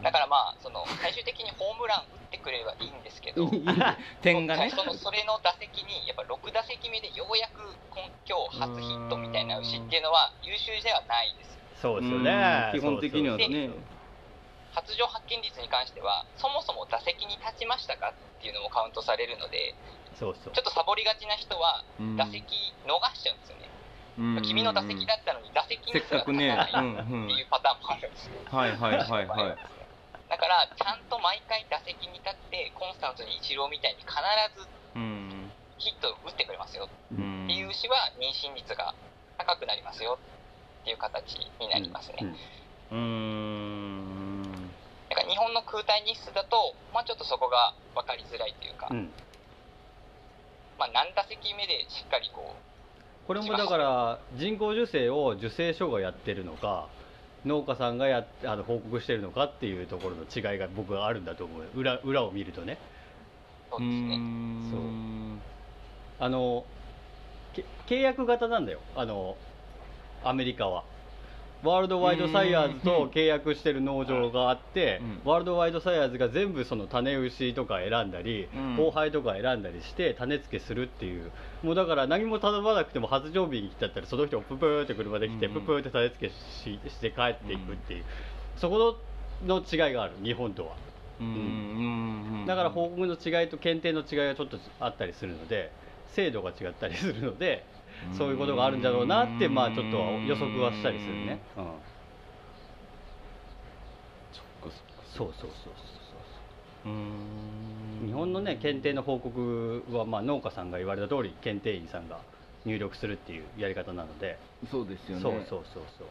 [0.00, 3.50] ーだからまあその最終的にホームラン打ってくれればいいんですけど
[4.22, 4.70] 点がね。
[4.70, 13.70] そのそれの打席にやっぱ6打席目でようやく今今日初ヒットみたいな牛っていうのは優秀ではないですそうですようんね基本的にはそうそうね
[14.72, 19.74] 発情発見率に関してはそもそも打席に立ちましたかっていうのもカウントされるので
[20.20, 20.52] そうそう。
[20.52, 22.16] ちょっとサボりがちな人はうん。
[22.16, 22.44] 打席
[22.84, 23.70] 逃しちゃうんですよね、
[24.18, 24.42] うん。
[24.42, 28.36] 君の打席だったのに打席にすら立たないっていうパターンもあるんですよ。
[28.52, 29.56] はいはいはいはい。
[30.28, 34.12] だからちゃんと毎回打席に立ってコンスタントにイチローみたいに必
[34.54, 34.79] ずうん
[35.80, 36.88] ヒットを打ってくれますよ。
[37.10, 37.44] うん。
[37.44, 38.94] っていう牛は妊娠率が
[39.38, 40.18] 高くなりますよ
[40.82, 42.16] っていう形になりますね、
[42.92, 42.98] うん。
[42.98, 44.70] うーん
[45.08, 49.10] だから日本の空体日数だと、まあ、ちょっとそこが分かりづらいというか、うん。
[50.78, 52.54] まあ、何打席目でしっかりこ
[53.26, 56.88] これもだから人工授精を受精所がやってるのか
[57.44, 61.64] 農家さんがやっあの報告してるのかっていうところの違いが僕はあるんだと思う。
[61.74, 62.78] 裏裏を見るとね。
[63.68, 64.16] うそうですね。
[64.16, 65.40] ん
[66.20, 66.64] あの
[67.54, 68.78] け契約型なんだよ。
[68.94, 69.36] あの
[70.22, 70.84] アメリカは。
[71.62, 75.30] ワールドワイドサイヤーズと契約してる農場があって、うん。
[75.30, 78.70] ワールドワイドサイヤーズが全部その種牛とか選んだり、うん。
[78.70, 81.30] 交配とか選んだりして種付けするっていう。
[81.62, 85.54] もうだから何も頼まなくても発情日に来ちゃったらその人をププーって車で来て、うん。
[85.54, 88.04] ププーって種付けしして帰っていくっていう、
[88.56, 88.96] そこ
[89.46, 90.76] の違いがある日本とは。
[91.20, 91.26] うん。
[91.26, 91.30] う
[92.44, 92.46] ん。
[92.46, 95.70] だから報告の違いと検定の違いがちょっとあったりするので
[96.14, 97.64] 制度が違ったりするので
[98.16, 101.64] そういうことがあるんだろうなってまあちょっとは予測はしたりするね、うん、
[104.32, 105.72] そっかそっかそうそうそう
[106.86, 108.00] うーん。
[108.00, 112.18] そう日本のね検定の報告はまあ農家さんが言われた通り検定員さんが
[112.64, 114.38] 入力するっていうやり方なので。
[114.70, 115.22] そうですよね。
[115.22, 116.08] そうそうそうそう。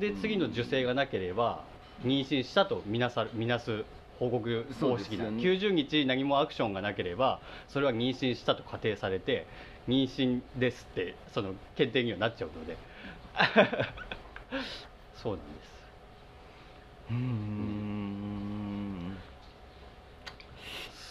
[0.00, 1.64] で次の受精がなければ
[2.02, 3.84] 妊娠したとみなさみなす
[4.18, 5.42] 報告方式な、ね。
[5.42, 9.46] 90日何もアクションがなければそれは妊娠したと仮定されて
[9.88, 12.76] 妊娠ですってその検定にはなっちゃうので。
[15.16, 15.72] そうなんです。
[17.10, 19.16] うーん。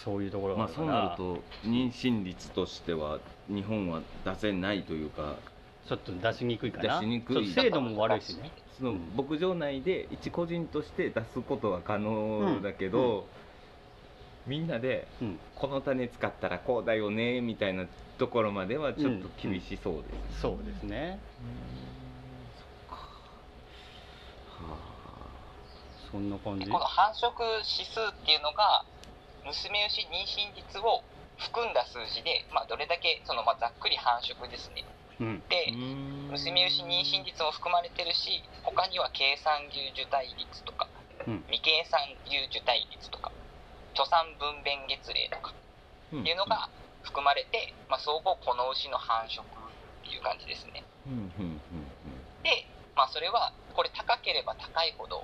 [0.03, 5.37] そういうところがまあそうなると妊娠率としては日本は出せないというか。
[5.87, 6.99] ちょっと出しにくいかな。
[6.99, 9.13] 出しにくいちょっと精度も悪いしねそのうん。
[9.15, 13.27] 牧場内で一個人として出すことは可能だけど、
[14.47, 15.39] みんなでうん。
[15.55, 17.85] この種使ったらこうだよねみたいな
[18.17, 20.01] ところまではちょっと厳しそうで
[20.33, 21.19] す、そうですね。
[22.89, 23.05] そっか。
[24.65, 24.77] は
[26.11, 26.65] そんな感じ？
[26.65, 28.83] でこの繁殖指数っていうのが
[29.45, 31.03] 娘牛妊娠率を
[31.37, 34.85] 含んだ数字で、まあ、どれだけその、まあ、ざっくり繁殖ですね。
[35.19, 35.41] うん。
[35.49, 35.71] であ
[36.31, 40.87] 娘牛妊娠率も含まれてるし他には計算牛受胎率とか
[41.27, 41.43] うん。
[41.47, 43.31] 未計算牛受胎率とか
[43.93, 46.69] 貯産分娩月齢とかっていうのが
[47.03, 49.45] 含まれて、まあ、総合この牛の繁殖っ
[50.03, 50.83] ていう感じですね。
[52.43, 55.23] で、まあ、それはこれ高ければ高いほど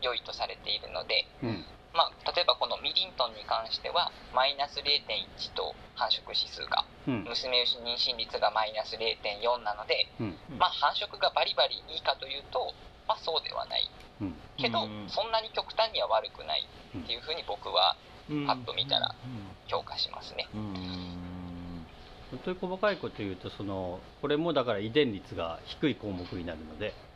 [0.00, 7.24] 良いとされているので、うんまあ、例えばこのミリントンに関してはマイナス0.1と繁殖指数がうん。
[7.24, 10.36] 娘牛妊娠率がマイナス0.4なので、うん。
[10.58, 12.72] まあ、繁殖がバリバリいいかというと、
[13.08, 13.90] まあ、そうではない。
[14.20, 14.34] うん。
[14.56, 15.08] けど、うん。
[15.08, 17.96] そんなに極端には悪くないっていうふうに僕は
[18.30, 18.46] うん。
[18.46, 19.14] パッと見たら
[19.66, 20.48] 評価しますね。
[20.54, 20.60] うん。
[20.60, 21.86] うん
[22.30, 26.88] 本当に細かいこと言うとそのこれもだから遺伝率が低い項目になるので。
[26.88, 27.11] うん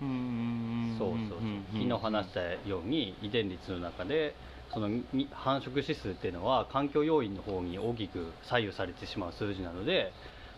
[0.00, 1.38] そうそうそう
[1.72, 4.34] 昨日話したように遺伝率の中で
[4.72, 4.88] その
[5.32, 10.12] 繁殖指数っていうのは環境要因の方に大きく左右されてしまう数字なので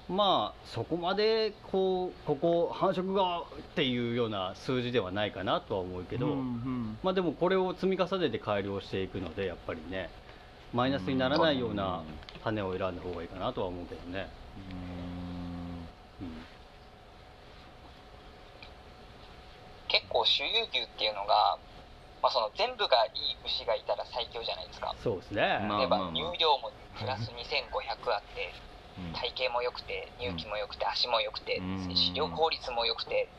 [0.09, 3.45] まあそこまでこうここ繁殖がっ
[3.77, 10.11] ていうような数字ではないかなとは思うけど、うんうんまあでもこれを積み重ねて改良していくのでやっぱりね
[10.75, 12.03] マイナスにならないような
[12.43, 14.29] 種を選んだ方がいいかなとは思うけどね、
[14.73, 15.21] うん
[19.89, 21.57] 結構周遊牛っていうのが、
[22.21, 24.95] まあ、その全部がいい牛がいたら最強じゃないですか。
[24.99, 28.53] そうですね、まあ例えば乳量もプラス2500あって
[28.99, 29.13] うん。
[29.15, 31.95] 体型も良くて乳気も良くて足も良くてうん。
[31.95, 33.31] 飼料効率も良くて。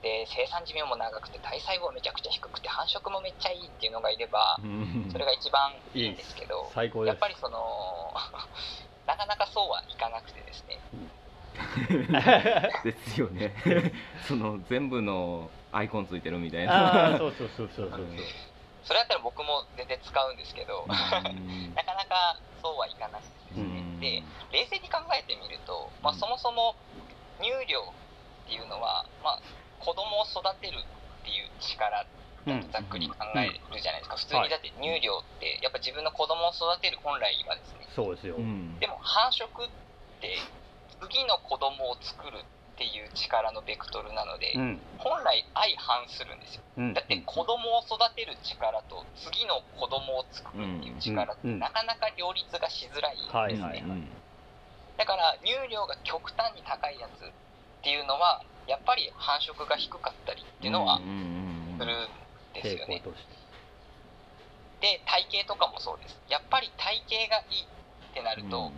[0.00, 5.08] で生産寿命も長くて体細胞めちゃくちゃ低くて繁殖もめっちゃいいっていうのがいればうん。
[5.12, 7.12] それが一番いいんですけど最高です。
[7.12, 7.58] やっぱりその
[9.06, 10.80] なかなかそうはいかなくてですね。
[12.84, 13.52] ですよね。
[14.26, 17.16] その全部のアイコンついてるみたいな。
[17.18, 18.00] そうそうそうそうそう。
[18.82, 20.86] それだったら僕も全然使うんですけど。
[20.88, 23.90] なかなかそうはいかなくてですね。
[24.00, 26.74] で冷静に考えてみると、まあ、そもそも
[27.40, 29.40] 乳量っていうのは、まあ、
[29.78, 32.04] 子供を育てるっていう力
[32.72, 37.86] ざっくり考えるじゃないですか、普通にだって乳量ってやっぱ自分の子供を育てる本来はですね。
[37.94, 39.68] そうですよ、うんでも繁殖っ
[40.20, 40.36] て
[41.00, 42.44] 次の子供を作るっ
[42.80, 44.80] ていう力のベクトルなので、うん。
[44.96, 46.62] 本来相反するんですよ。
[46.78, 46.94] うん。
[46.96, 51.58] だって子供を育てる力と次の子供を作るっていう力ってうん。
[51.60, 53.84] なかなか両立がしづらいんですね、
[54.96, 57.32] だから乳量が極端に高いやつっ
[57.82, 61.76] ていうのはやっぱり繁殖が低かったりっていうのはするん
[62.54, 63.02] ですよね。
[64.80, 66.18] で体型とかもそうです。
[66.28, 68.72] やっぱり体型がいいってなると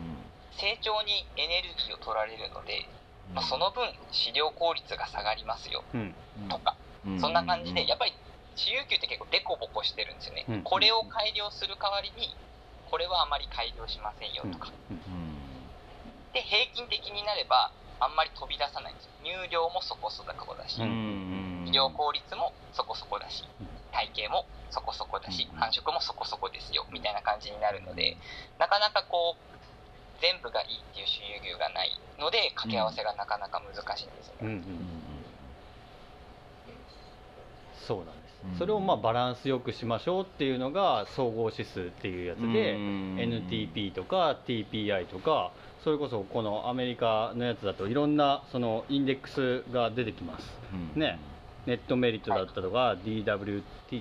[0.58, 2.88] 成長にエネルギーを取られるので、
[3.34, 6.14] まあ、その分飼料効率が下がりますようん。
[6.48, 6.76] とか。
[7.18, 8.12] そんな感じでやっぱり
[8.54, 10.62] 私有球って結構デコボコしてるんですよね、うん。
[10.62, 12.36] これを改良する代わりに
[12.86, 14.70] これはあまり改良しませんよとか、
[16.32, 19.10] で平均的になればあんまり飛び出さないんですよ。
[19.24, 21.64] 乳量もそこそこだし、うん。
[21.66, 23.66] 医療効率もそこそこだしうん。
[23.90, 25.58] 体型もそこそこだしうん。
[25.58, 28.18] 繁殖もそこそこですよみたいな感じになるので
[28.58, 29.62] なかなかこう
[30.22, 34.35] 全部がいいっていう周遊牛がないので掛け合わせがなかなか難しいんですよ。
[34.35, 34.62] ね、うんうん
[37.82, 38.58] そうなんです、うん。
[38.58, 42.44] それをまあバランスよくしましょうっていうのが総合指数っていうやつで、
[42.76, 43.16] うん。
[43.18, 45.50] NTP とか TPI とか
[45.82, 50.48] それこそこのアメリカのやつだといろんなそのインデックスが出てきます。
[50.72, 51.00] うん。
[51.00, 51.18] ね。
[51.66, 53.96] ネットメリットだったとか DWT う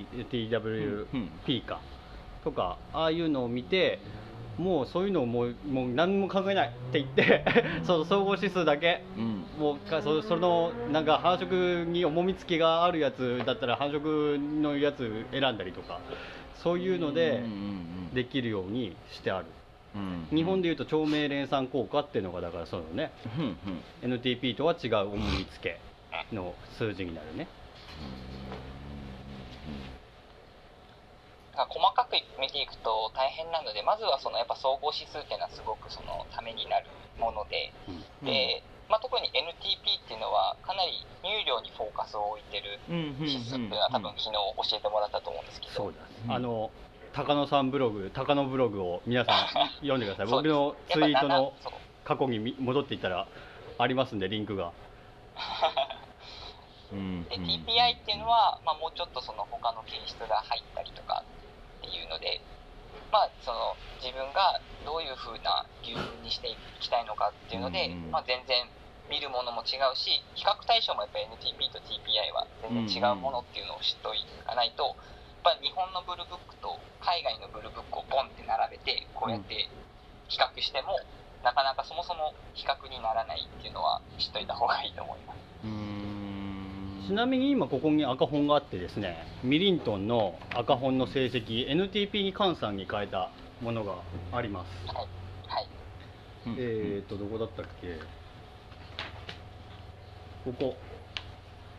[1.16, 1.30] ん。
[1.48, 1.80] TWP か
[2.44, 4.00] とかああいうのを見て
[4.62, 7.44] もうそういうのをもうもう何も考えないって言って
[7.84, 9.02] その総合指数だけ。
[9.18, 9.44] うん。
[9.60, 16.00] もうかそそのなんか繁殖に重み付きがあるやつだったら繁殖のやつ選んだりとか
[16.56, 17.48] そういうのでうんう
[18.12, 19.46] んできるようにしてある。
[19.96, 23.12] うん日本でいうと長命連鎖効果っていうのがだからそのね。
[23.38, 23.58] うん
[24.06, 24.14] うん。
[24.14, 25.78] NTP とは違う重み付
[26.32, 27.48] けの数字になるね
[31.70, 36.88] 細かく見ていくと大変なのでまずはそのやっぱ総合指数っていうのはすごくそのためになる
[37.20, 38.26] ものでうん。
[38.26, 46.72] で、まあ、特に NTP っていうのはかなり入量にフォーカスを置いてる指数っていうのは多分昨日教えてもらったと思うんですけど、そうだ、うんあの
[47.14, 49.48] 高野さんブログ高野ブログを皆さん
[49.84, 50.28] 読んでください。
[50.28, 51.52] 僕のツイートの
[52.06, 53.28] 過去にみ戻っていったら
[53.78, 54.72] ありますんでリンクが。
[56.92, 61.24] TPI っていうのは、まあ、もうちょっとその他の形質が入ったりとか
[61.96, 62.42] いうので、
[63.12, 68.66] まあ、その自分がどういう風な牛乳にしていきたいのかっていうので、うんまあ、全然
[69.12, 74.16] 見るものも違うし比較対象もやっぱり NTP と TPI は全然違うものっていうのを知ってお
[74.48, 74.96] かないと、
[75.44, 79.68] やっぱ日本のブルブックと海外のブルブックをボンって並べてこうやって
[80.32, 80.96] 比較しても、
[81.44, 85.51] なかなかそもそも比較にならないっていうのは知っといた方がいいと思います。
[87.02, 93.30] うんちなみに今ここに赤本があってですねミリントンの赤本の成績 NTP に換算に変えた
[93.62, 93.96] ものが
[94.32, 94.88] あります。
[94.88, 94.96] はい、
[95.48, 95.68] はい。
[96.48, 96.56] うん。
[96.58, 97.98] えーとどこだったっけ？
[100.46, 100.76] ここ。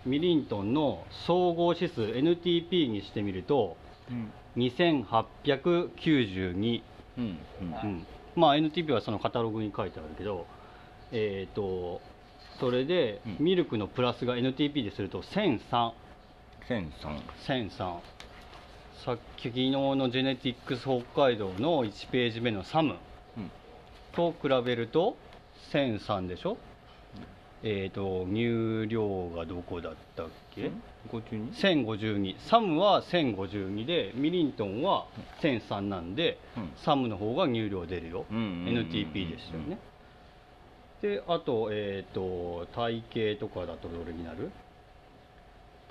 [0.05, 3.77] ミリントンの総合指数 NTP にしてみると
[4.11, 4.33] うん。
[4.57, 6.83] 2892、
[7.19, 7.39] うん。
[7.61, 10.47] うん、まあ NTP はそのカタログに書いてあるけど
[11.13, 12.01] えーと
[12.61, 13.45] それでうん。
[13.45, 15.93] ミルクのプラスが NTP ですると1003
[16.69, 17.99] 千三1003
[19.05, 22.97] さっき昨日のジェネティックス北海道の1ページ目のサム
[23.37, 23.51] うん。
[24.13, 25.17] と比べると
[25.73, 26.57] 1003でしょ、
[27.63, 30.71] えっ、と入量がどこだったっけ、
[31.11, 35.07] 五十二1052サムは1052でミリントンは
[35.43, 36.73] 1003なんで、うん。
[36.85, 39.79] サムの方が入量出るよ、うんうんうんうん NTP でしたよね、
[41.03, 43.03] であと,、えー、と体
[43.37, 44.51] 型とかだとどれになる？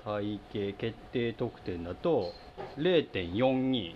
[0.04, 2.32] 体型決定得点だと
[2.78, 3.94] 0.42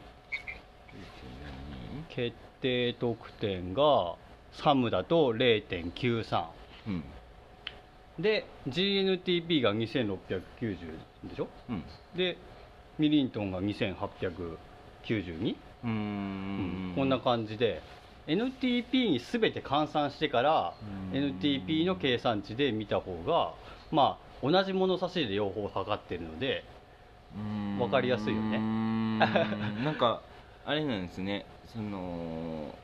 [2.09, 4.15] 決定得点が
[4.53, 6.45] サムだと0.93
[6.87, 7.05] うん。
[8.21, 10.29] で GNTP が2690
[11.29, 11.49] でしょ？
[11.69, 11.83] うん。
[12.15, 12.37] で
[12.99, 16.93] ミリントンが2892、うーん。
[16.95, 17.83] こんな感じで
[18.27, 20.75] NTP に全て換算してから
[21.13, 21.19] うん。
[21.39, 23.55] NTP の計算値で見た方が
[23.91, 26.65] まあ同じ物差しで両方測ってるので
[27.79, 28.59] わかりやすいよね。
[28.59, 30.23] なんか
[30.65, 31.47] あれなんですね。
[31.73, 32.75] その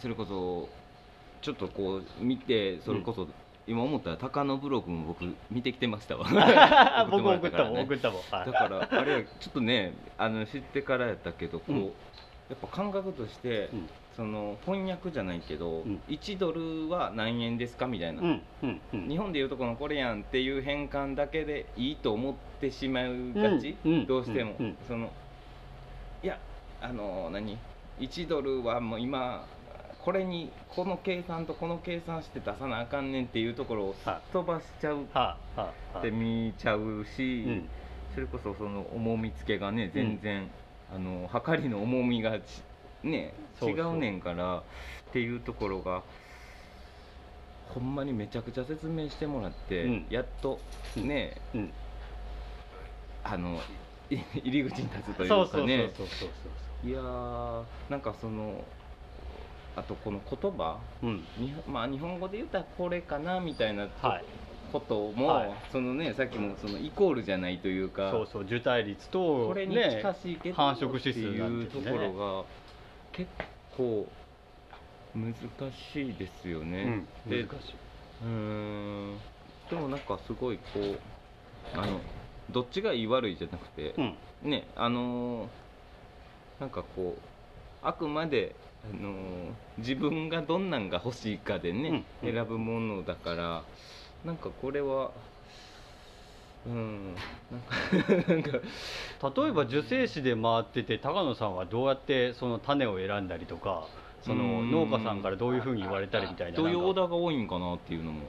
[0.00, 0.68] それこそ
[1.42, 3.28] ちょっとこう見てそれこそ、
[3.66, 6.26] 今思ったら高野ブログも僕見てきてましたわ。
[7.10, 8.20] 僕送ったもん送ったもん。
[8.30, 8.46] はい。
[8.46, 11.92] だからあれちょっとねあの知ってからやったけどこう、うん
[12.48, 13.88] やっぱ感覚として、うん。
[14.16, 16.02] その翻訳じゃないけど、うん。
[16.08, 18.42] 1ドルは何円ですかみたいな、うん。
[18.62, 18.80] うん。
[18.92, 19.08] うん。
[19.08, 24.56] 日本でいうとこのこれやんっていう変換だけでいいと思ってしまうがち、どうしても、
[24.88, 25.10] その
[26.22, 26.38] いや
[26.80, 27.56] あの何
[28.00, 29.46] ？1ドルはもう今
[30.04, 37.68] これにこの計算とこの計算して出さなあかんねんっていうところをすっ飛ばしちゃうって見ちゃうし、うん。
[38.14, 40.50] それこそその重み付けがね全然、
[40.94, 42.42] あの測りの重みがち
[43.02, 44.62] ね違うねんからっ
[45.12, 46.02] ていうところが
[47.68, 50.06] ほんまにめちゃくちゃ説明してもらって、うん。
[50.08, 50.58] やっと
[50.96, 51.72] ね、うん。
[53.22, 53.60] あの
[54.10, 55.92] い入り口に立つというかね。
[56.84, 58.64] いやーなんかその
[59.76, 60.78] あとこの言葉？
[61.00, 64.24] そううんにまあ日本語で言ったらこれかなみたいなとはい
[64.72, 65.48] ことも、はい。
[65.70, 72.44] そのねさっきもそのイコールじゃないというかそうそう受胎率とこれにね近しいけど、繁殖指数いうところが
[73.12, 73.30] 結
[73.70, 74.12] 構
[75.14, 75.34] 難
[75.72, 77.30] しいですよね、うん。
[77.30, 77.80] で難しい。
[78.20, 78.26] うー
[79.16, 79.20] ん。
[79.68, 81.02] でもなんかすごいこ
[81.74, 82.02] うあの
[82.50, 84.18] どっちがいい悪いじゃなくて、うん。
[84.42, 85.50] ねあのー
[86.58, 87.28] なんかこう
[87.80, 91.88] あくまで、あのー自分がどんなんが欲しいかでね、
[92.22, 92.28] うん。
[92.28, 92.34] うん。
[92.34, 93.64] 選ぶものだから
[94.24, 95.10] なんかこれは
[96.66, 97.14] ううん
[97.50, 98.58] なんか
[99.42, 103.86] 例えば受精師で回ってて高野さんはどうやってその種を選んだりとか
[104.22, 104.70] そのうん。
[104.70, 108.26] 農家さんからどういうふうに言われたりみたいなどういうオーダーが多いんかなっていうのも。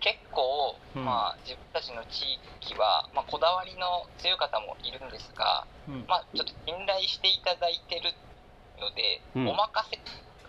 [0.00, 2.24] 結構、うんまあ、自分たちの地
[2.60, 3.80] 域は、まあ、こだわりの
[4.18, 6.04] 強い方もいるんですが、うん。
[6.08, 8.12] まあ、ちょっと信頼していただいてる
[8.80, 9.48] ので、うん。
[9.48, 9.98] お任せ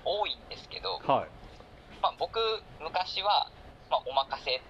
[0.04, 1.30] 多いんですけど、はい。
[2.02, 2.39] まあ、僕
[2.80, 3.52] 昔は、
[3.92, 4.64] まあ、お任せ。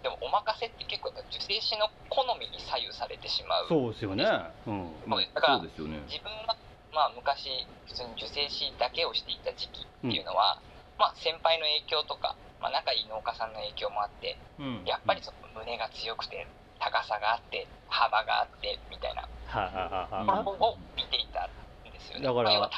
[0.00, 3.68] でもお任せって結構やっぱ受精師の好みに左右されてしまう。
[3.68, 4.24] そうですよね。
[4.64, 4.88] うん。
[5.04, 6.00] まあだからそうですよね。
[6.08, 6.56] 自分は、
[6.96, 10.56] まあ、昔普通に受精師だけをしていた時期っていうのは、
[10.96, 12.34] まあ、先輩の影響とか、
[12.64, 14.82] まあ、仲いい農家さんの影響もあってうん。
[14.88, 16.48] やっぱりその胸が強くて
[16.80, 19.28] 高さがあって幅があってみたいな。
[19.52, 22.24] はいはいははいころを見ていたんですよね。
[22.24, 22.70] だから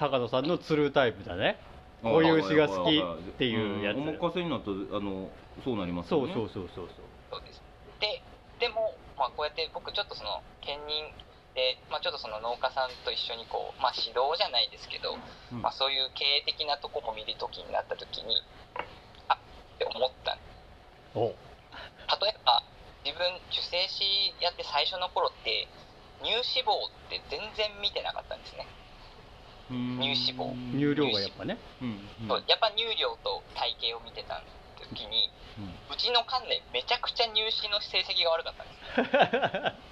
[0.00, 1.60] 高野さんのツルータイプだね
[2.02, 3.98] こういう牛が好きっていうやつ。
[3.98, 4.08] ん。
[4.08, 5.28] お任せになったらあの
[5.64, 6.32] そうなりますよね。
[6.32, 7.04] そうそうそうそうそう。
[7.30, 7.62] そうです
[8.00, 8.22] で
[8.58, 11.12] でも、まあ、こうやって僕ちょっとその兼任
[11.54, 15.62] で、まあ、ちょっとその農家さんと一緒にこう、まあ、指導じゃないですけど、うん。
[15.62, 18.40] まあ、そういう経営的なとこも見るときになったときに
[19.28, 19.38] あっ
[19.76, 20.38] て思った。
[21.14, 21.36] お。
[22.20, 22.64] 例えば
[23.04, 25.68] 自分受精師やって最初の頃って
[26.20, 28.79] 乳脂肪って全然見てなかったんですね、うん
[29.70, 31.56] 乳脂肪乳量がやっぱね。
[31.80, 31.88] うん。
[32.22, 34.42] うんそうやっぱ乳量と体型を見てた
[34.90, 35.94] 時にうん。
[35.94, 39.90] うちの関連めちゃくちゃ入試の成績が悪かったんです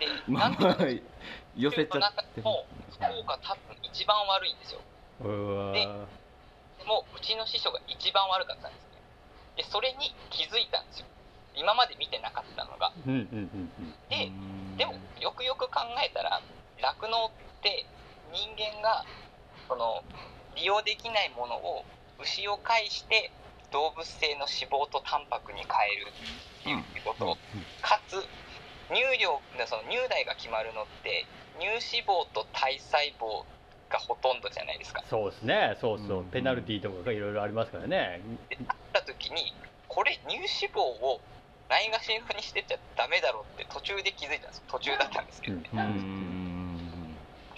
[0.00, 1.20] でまあなんでかまあ
[1.56, 4.80] 寄せちゃってるもう福岡多分一番悪いんですよ。
[5.20, 9.00] うわででもうちの師匠が一番悪かったんですね。
[9.56, 11.06] でそれに気づいたんですよ。
[11.54, 12.92] 今まで見てなかったのが。
[13.06, 13.94] うんうんうんうん。
[14.08, 16.40] でうんでもよくよく考えたら
[16.80, 17.84] 酪農って
[18.32, 19.04] 人間が
[19.68, 20.02] その
[20.56, 21.84] 利用できないものを
[22.18, 23.30] 牛を介して
[23.72, 27.38] 動物性の脂肪とタンパクに変えるっていうこと、
[27.82, 28.18] かつ
[28.90, 31.26] 乳量その乳代が決まるのって
[31.58, 33.46] 乳脂肪と体細胞
[33.88, 35.02] がほとんどじゃないですか。
[35.08, 35.78] そうですね。
[35.80, 36.30] そうそう、うん。
[36.30, 38.22] ペナルティーとかがいろいろありますからね。
[38.50, 39.54] でなった時に
[39.86, 41.20] これ乳脂肪を
[41.68, 44.62] ないがしろにしてちゃダメだろうって途中で気づいたんです。
[44.66, 45.78] 途中だったんですけどね、うん。
[45.78, 46.29] うん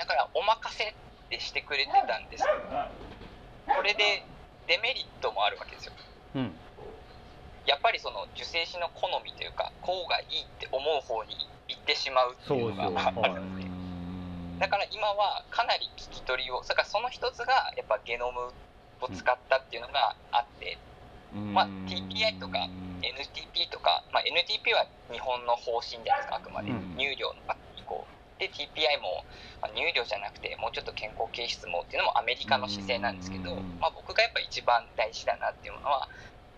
[0.02, 0.94] だからお任せっ
[1.30, 2.42] てしてくれてたんです。
[2.42, 4.26] これで
[4.66, 5.92] デメリットもあるわけですよ。
[6.34, 6.50] うん。
[7.66, 11.38] やっぱりその受精師の好みというかこうがいいって思う方に
[11.68, 13.62] 行ってしまうっていうのがそうそうあるので。
[14.58, 18.50] だから今はかなり聞き取りをだからその一つがやっぱゲノム
[19.06, 20.78] を使ったっていうのがあって、
[21.30, 22.58] まあ TPI とか
[23.02, 26.94] NTP とか、まあ、NTP は日本の方針じゃないですかあくまで、うん。
[26.98, 27.42] 乳量の
[27.76, 28.06] 移行
[28.42, 29.22] で TPI も、
[29.62, 33.78] まあ、乳量じゃなくてもうちょっと健康形質もっていうのもアメリカの姿勢なんですけど、うん。
[33.78, 36.10] まあ、僕がやっぱ一番大事だなっていうのは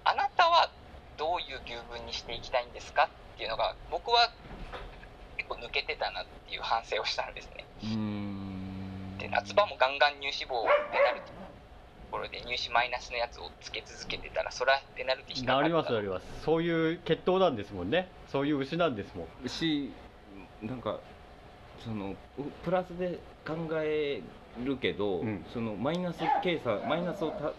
[0.09, 0.72] あなたは
[1.20, 4.32] どういう牛分にしていきたいんですかっていうのが僕は
[5.37, 7.68] 結構抜けてたなっていう反省をしたんですね。
[9.20, 11.53] で夏場もガンガン乳脂肪をペナルティのと
[12.11, 16.24] ころで乳脂マイナスのやつをつけ続けてたらそれはペナルティ引っかりますあります。
[16.45, 18.09] そういう血統なんですもんね。
[18.32, 19.49] そういう牛なんですもん。
[19.49, 19.93] し
[20.62, 21.01] なんか
[21.85, 24.22] そのうプラスで考え
[24.64, 25.45] るけど、うん。
[25.53, 27.53] そのマイナス計算マイナスをた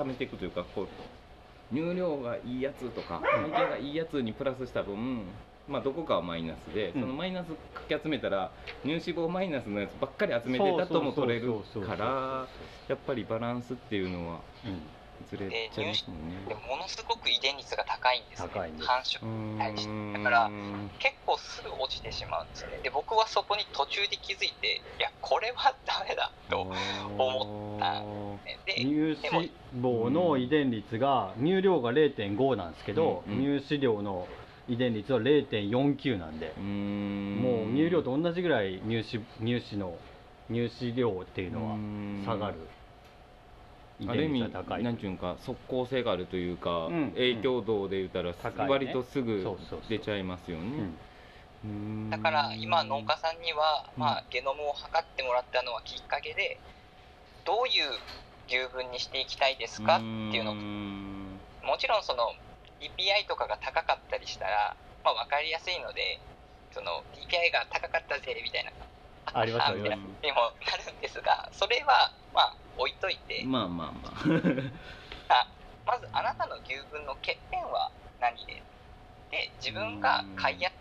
[0.00, 5.24] 貯めていくというかこう乳量がいいやつとか体型がいいやつにプラスした分
[5.66, 7.00] まあどこかはマイナスで、うん。
[7.02, 8.50] そのマイナスかき集めたら
[8.82, 11.52] 乳脂肪マイナスのやつばっかり集めてたとも取れる
[11.86, 12.48] から
[12.88, 14.80] やっぱりバランスっていうのはうん
[15.28, 16.36] ずれちゃいますもんね。
[16.48, 18.50] でものすごく遺伝率が高いんですね。
[18.78, 20.12] 繁殖うーん対して。
[20.18, 20.50] だから
[20.98, 22.80] 結構すぐ落ちてしまうんですよね。
[22.82, 26.72] で僕はそこに途中で気づいていやこれはダメだと
[27.16, 28.00] 思った
[28.44, 28.58] ね。
[28.66, 33.60] で乳脂肪の遺伝率が乳量が0.5なんですけど、うんうん。
[33.60, 34.28] 乳脂量の
[34.66, 39.98] 遺伝率は0.49なんで、もう乳量と同じぐらい乳脂乳脂の
[40.48, 41.76] 乳脂量っていうのは
[42.24, 42.56] 下がる
[44.08, 47.10] ある意味率が高いなんていうんか即効性があるというか、うん。
[47.12, 48.36] 影響度で言ったら、ね。
[48.68, 49.44] 割とすぐ
[49.88, 50.90] 出ちゃいますよね。
[52.10, 56.58] だから今農家さんには、まあ、ゲノムを測ってもらったのはきっかけで
[57.46, 57.88] どういう
[58.46, 61.40] 牛分にしていきたいですかっていうのをーん。
[61.64, 62.34] もちろんその
[62.80, 66.20] DPI とかが高かったりしたら、まあ、分かりやすいので
[66.72, 68.70] その DPI が高かったぜみたいな
[69.32, 74.14] ありますありみたいますなにもなるんですがそれはまあ置いといて、まあまあまあ。
[75.30, 75.46] あ
[75.86, 78.62] まずあなたの牛分の欠点は何で？
[79.30, 80.72] で自分が買いやっ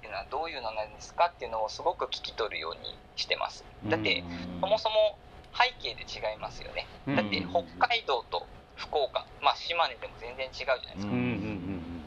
[0.00, 3.64] ていうのはどういうのなんですかっていうのをすごく聞き取るようにしてます。
[3.84, 4.22] だって
[4.60, 5.18] そもそも
[5.52, 6.86] 背景で違いますよね。
[7.06, 7.16] うん。
[7.16, 11.12] だって北海道と福岡まあ島根でも全然違うじゃないですか。
[11.12, 12.04] うんうんうん。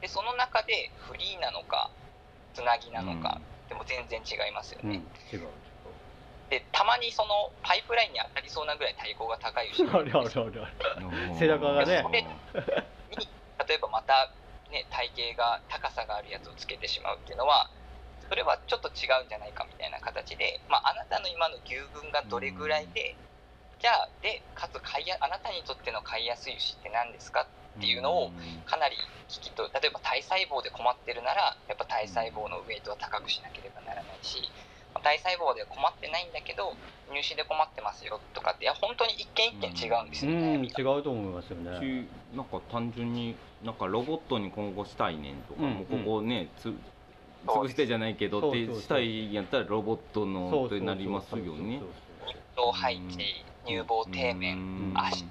[0.00, 1.90] でその中でフリーなのか
[2.54, 5.02] つなぎなのか、でも全然違いますようんね、
[5.32, 5.40] 違う。
[6.50, 9.82] でたまにそのパイプラインに当たりそうなぐらい体高が高い牛。
[9.90, 11.38] あるあるあるある。
[11.38, 12.02] 背中がね。
[13.10, 13.28] に
[13.66, 14.30] 例えばまた、
[14.70, 17.68] ね、体型が高さがあるやつをつけてしまうっていうのは
[18.28, 23.14] それはちょっと違うんじゃないかみたいな形で、まあ、あなたの今の牛群がどれぐらいで、
[23.78, 27.46] じゃあでかつ買いやあなたにとっての買いやすい牛って何ですかっ
[27.80, 28.32] ていうのを
[28.64, 28.96] かなり
[29.28, 34.42] 聞きと例えば体細胞で困ってるならやっぱ体細胞のウエイトは高くしなければならないし
[34.94, 36.74] まあ体細胞では困ってないんだけど
[37.12, 40.64] 入試で困ってますよとかっていや本当に一件一件違うんですよ、うん。
[40.64, 41.78] 違うと思いますよね。
[41.78, 46.72] しなんか単純になんかロボットに今後したいねんとか、うんもうここねつ
[47.46, 51.80] 潰してじゃないけどってしたいんやったらロボットのってなりますよね。
[52.74, 54.94] 配置乳房底面うん。
[54.96, 55.24] 足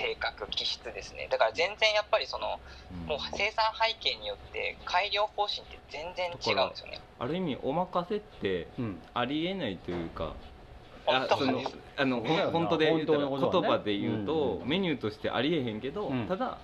[0.00, 1.28] 性格気質ですね。
[1.30, 2.58] だから全然やっぱりその
[3.06, 7.00] もう生産背景によって改良方針って全然違うんですよね。
[7.18, 8.98] ある意味お任せってうん。
[9.12, 10.34] ありえないというか
[11.06, 11.60] あその
[11.96, 13.18] あの本当で言言
[13.62, 14.62] 葉で言うと、うん。
[14.62, 16.26] うんメニューとしてありえへんけど、うん。
[16.26, 16.58] ただ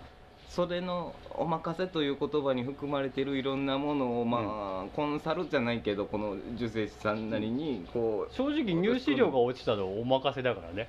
[0.48, 10.88] それのお任せという言葉に含まれてるいろんなものをまあ、コンサルじゃないけどこの受精師さんなりにこ正直乳飼料が落ちたのはお任せだからね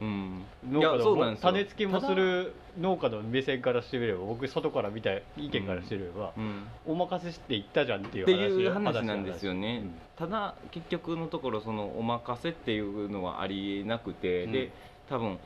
[0.00, 1.52] う、うん、農家いやそうなんですよ。
[1.52, 6.66] の種付けもする農家の目線からしてみれば僕外から見た意見からしてみれば、うん。
[6.86, 14.52] お任せして言ったじゃんっていうって話いう話なんですよね、うんただ結局のところそのお任せっていうのはありえなくて、うん。
[14.52, 14.70] で
[15.10, 15.38] 多分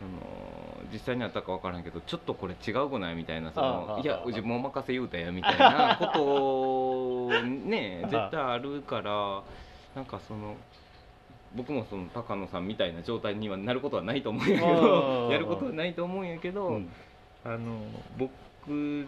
[0.00, 0.10] その
[0.90, 3.14] 実際にあったか分からんけどちょっとこれ違うくない？
[3.14, 9.42] みたいなそああああのいやうちもうお任せ言うたやみたいなことね 絶対あるから
[9.94, 10.56] なんかその
[11.56, 16.88] 僕もその高野さんみたいな状態にはなることはないと思うんやけどあ やることはないと思うんやけど、うん。
[17.44, 17.80] あの
[18.18, 18.30] 牧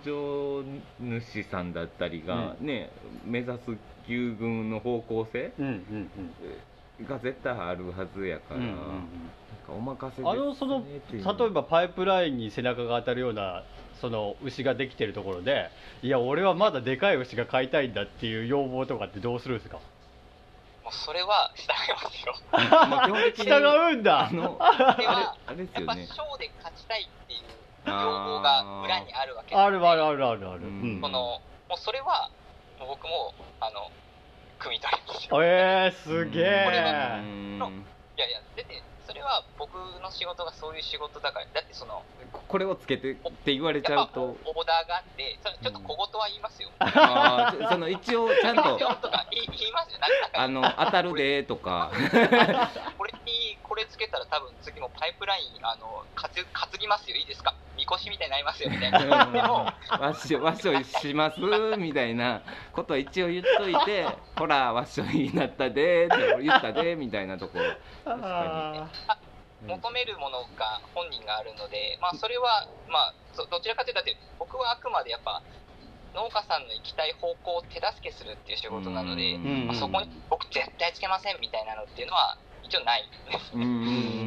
[0.05, 0.65] 場
[1.01, 2.91] 主さんだったりがね、
[3.25, 3.71] 目指す
[4.07, 6.11] 牛群の方向性うんうん
[7.01, 7.07] うん。
[7.07, 8.79] が絶対あるはずやから、うんうんなん
[9.67, 10.83] かお任せあのその
[11.13, 13.63] 例えばパイプラインに背中が当たるような
[14.01, 15.69] その牛ができてるところで
[16.03, 19.79] いや俺はまだでかい牛が飼いたいんだっていう要望とかってどうするんですか？
[20.93, 22.35] それは従いますよ。
[22.53, 24.29] まあ基本的に従うんだ。
[24.29, 27.41] あのあれはあれですやっぱよねショーで勝ちたいっていう
[27.87, 30.83] 要望が裏にあるわけあるあるあるるあるある、うん。
[30.83, 31.01] うん。
[31.01, 32.31] そのもうそれは
[32.79, 33.91] もう僕もあの
[34.61, 35.43] 汲み取りますよ。
[35.43, 37.59] えー、すげこれえはうん。
[37.59, 37.73] のい
[38.21, 38.83] やいやだって
[39.13, 42.03] それは僕の仕事がそういう仕事だからだってその
[42.33, 44.23] ここれをつけてって言われちゃうと。
[44.25, 48.79] オーダーがあってそれちょっと小言は言いますよ、 あーその一応ちゃんと
[50.33, 51.91] あの当たるでとか。
[52.97, 56.45] これにこれつけたら多分次もパイプラインあの担担
[56.79, 57.17] ぎますよ。
[57.17, 57.55] いいですか？
[57.77, 58.99] みこしみたいになりますよみたいな。
[58.99, 59.75] でもわ
[60.11, 61.41] っしょわっしょいします
[61.79, 62.43] みたいな。
[62.73, 64.07] ことを一応言っといて
[64.37, 67.65] ほらわっしょいになったでって言ったでみたいなところ。
[68.05, 68.27] 確か
[68.85, 68.89] あ
[69.67, 75.43] 求めるものが本人があるので、まあ、それは、まあ、そどちらかというとだって僕はあくまでやっぱ
[76.15, 79.67] 農家さんの行きたい方向を手助けするっていう仕事なので、うん。
[79.67, 83.71] まあ、そこに僕絶対つけませんみたいなのっていうのは一応ないですうんうんう
[84.19, 84.22] ん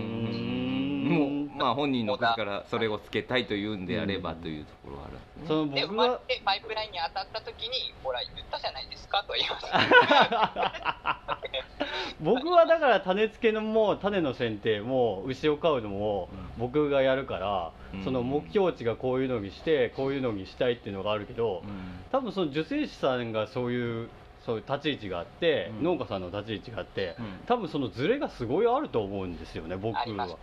[1.15, 5.47] もうまあ本人の口からそれをつけたいというんであればというところはあるんですね。
[5.47, 9.65] そので生まれ僕はてパイプラインに当たった時にほら言ったじゃないですかとは言います
[12.21, 18.03] 僕はだから種付けのもう種の選定も牛を飼うのも僕がやるから、うん。
[18.03, 21.63] その目標値がこういうのにしてこういうのにしたいっていうのがあるけど、
[22.11, 24.09] 多分その受精師さんがそういう
[24.45, 25.83] そういう立ち位置があって、うん。
[25.83, 27.25] 農家さんの立ち位置があって、うん。
[27.47, 30.37] 多分そのズレがすごいあると思うんですよね僕は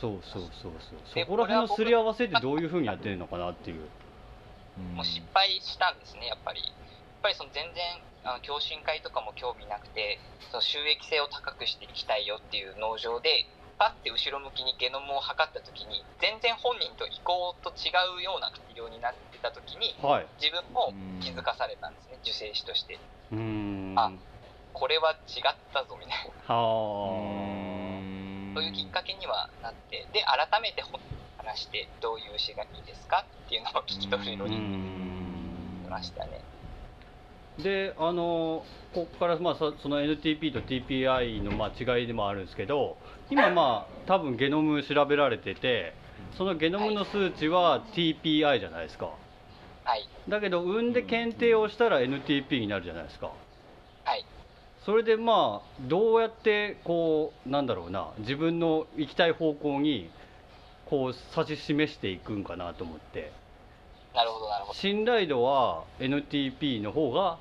[0.00, 1.14] そうそうそうそう。
[1.14, 3.82] でそこら辺のすり合わせってどういうふうにやってるのかなっていう。
[4.78, 4.94] うん。
[4.94, 6.60] もう失敗したんですねやっぱり。
[6.62, 6.70] やっ
[7.22, 7.82] ぱりその全然
[8.22, 10.18] あの共進会とかも興味なくて
[10.50, 13.46] その収益性を高くしていきたいよっていう農場で
[13.78, 20.26] パッて後ろ向きにゲノムを測った時に全然本人と意向と違うような改良になってた時にはい。
[20.38, 22.98] 自分も気づかされたんですね受精師として。
[23.32, 23.94] うーん。
[23.98, 24.12] あ
[24.74, 26.54] これは違ったぞみたいな。
[26.54, 27.37] はうん
[28.58, 30.82] そういうきっかけにはなってで改めて
[31.36, 33.24] 話してどういう牛がいいですか？
[33.46, 34.58] っていうのを聞き取るように
[35.88, 36.40] ましたね。
[37.62, 42.96] であのここから、まあ、そその NTP と TPI の、まあ、違いでもあるんですけど
[43.30, 45.94] 今まあ多分ゲノム調べられてて
[46.36, 49.06] そのゲノムの数値は TPI じゃないですか。
[49.84, 50.08] はい。
[50.28, 53.30] だけど産んで検定をしたら NTP になるじゃないですか。
[54.04, 54.24] はい
[54.88, 60.08] それでまあどうやってこうなんだろうな自分の行きたい方向に
[60.86, 63.30] こう指し示していくんかなと思って。
[64.14, 64.78] なるほどなるほほど。
[64.78, 67.38] 信頼度は NTP の方が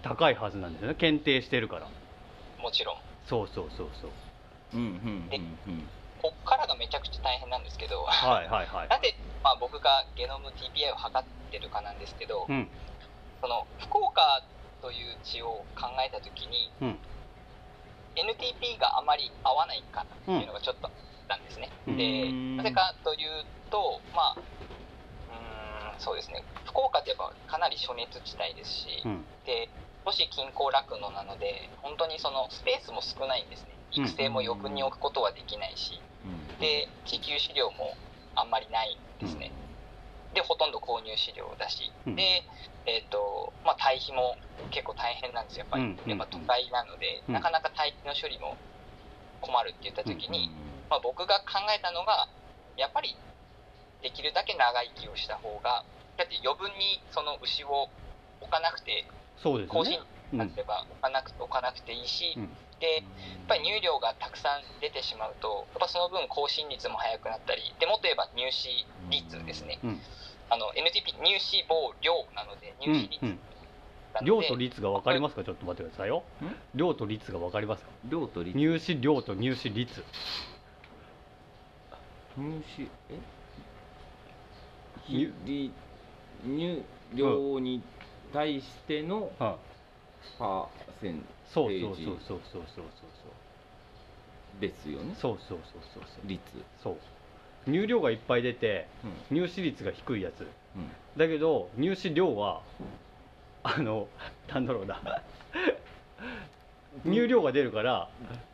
[0.00, 0.94] 高いはずなんですよね。
[0.94, 1.86] 検定してるから。
[2.62, 2.96] もちろん。
[3.26, 4.10] そうそうそうそう。
[4.72, 5.82] うんうんでうんうん。
[6.22, 8.88] こっからがめちゃくちゃ大変なんですけど、はいはいはい。
[8.88, 12.66] なぜ、まあ、僕がゲノム TPI を測ってるかなんですけど、うん。
[13.42, 14.42] その福岡
[14.80, 16.98] という地を考えた時にうん。
[18.16, 20.92] NTP があまり合わないかなっていうのがちょっとあっ
[21.28, 21.96] たんですね、うん。
[21.96, 22.56] でうん。
[22.56, 24.40] なぜかというとま
[25.28, 26.46] あんそうですね。
[26.64, 29.28] 福岡ってやっぱかなり暑熱地帯ですし、うん。
[29.44, 29.68] で
[30.04, 33.76] 都市近郊酪農なので本当にそのスペースも少ないんですね。
[33.90, 36.00] 育成も余分に置くことはできないし、
[36.60, 37.98] で自給飼料も
[38.34, 39.52] あんまりないんですね、
[40.32, 42.16] でほとんど購入飼料だし、うん。
[42.16, 42.44] で
[42.86, 44.36] えっ、とまあ堆肥も
[44.70, 45.66] 結構大変なんですよ。
[45.66, 47.34] やっぱり、うんやっぱ都会なので、うん。
[47.34, 48.56] なかなか堆肥の処理も
[49.40, 50.50] 困るって言った時に、
[50.88, 52.28] まあ、僕が考えたのが
[52.76, 53.16] やっぱり
[54.02, 55.84] できるだけ長生きをした方が
[56.16, 57.88] だって余分にその牛を
[58.40, 59.04] 置かなくて
[59.36, 62.50] そうです更新ねうんなければ置かなく置かなくていいし、うん。
[62.80, 63.04] でやっ
[63.48, 70.00] ぱり乳量がたくさん出てしまうとやっぱその分更新率も速くなったりでもっと言えば乳脂率ですね、うん
[70.48, 73.28] あの NTP 乳脂肪量なので乳脂率うん。
[73.30, 73.38] うん
[74.24, 75.44] 量と率が分かりますか？
[75.44, 76.22] ちょっと待ってくださいよ。
[76.42, 76.56] ん？
[76.74, 77.90] 量と率が分かりますか？
[78.08, 78.56] 量と率。
[78.56, 80.02] 入試量と入試率。
[82.38, 83.18] 入試え？
[85.10, 85.70] 入入
[86.46, 86.84] 入
[87.14, 87.82] 量に
[88.32, 89.58] 対してのは
[90.38, 90.68] パー
[91.02, 91.22] センい
[91.52, 93.28] そうページそうそうそうそうそうそ
[94.58, 94.60] う。
[94.62, 95.14] ですよね。
[95.20, 96.26] そうそうそうそうそう。
[96.26, 96.40] 率。
[96.82, 96.96] そう
[97.66, 98.86] 乳量がいっぱい出て
[99.30, 99.36] うん。
[99.38, 100.40] 入試率が低いやつ。
[100.40, 100.48] うん。
[101.16, 102.62] だけど入試量は
[103.62, 104.08] あの
[104.48, 105.00] なんだろうな。
[107.04, 108.08] 乳量が出るから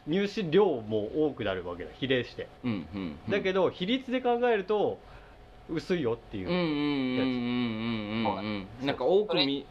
[0.06, 2.48] 入試量も多くなるわけだ比例して。
[2.64, 3.30] うんうんうん。
[3.30, 4.98] だけど比率で考えると
[5.68, 6.76] 薄いよっていう、うんうんうんうん
[8.26, 8.86] うんうんうん。
[8.86, 9.64] なんか多く見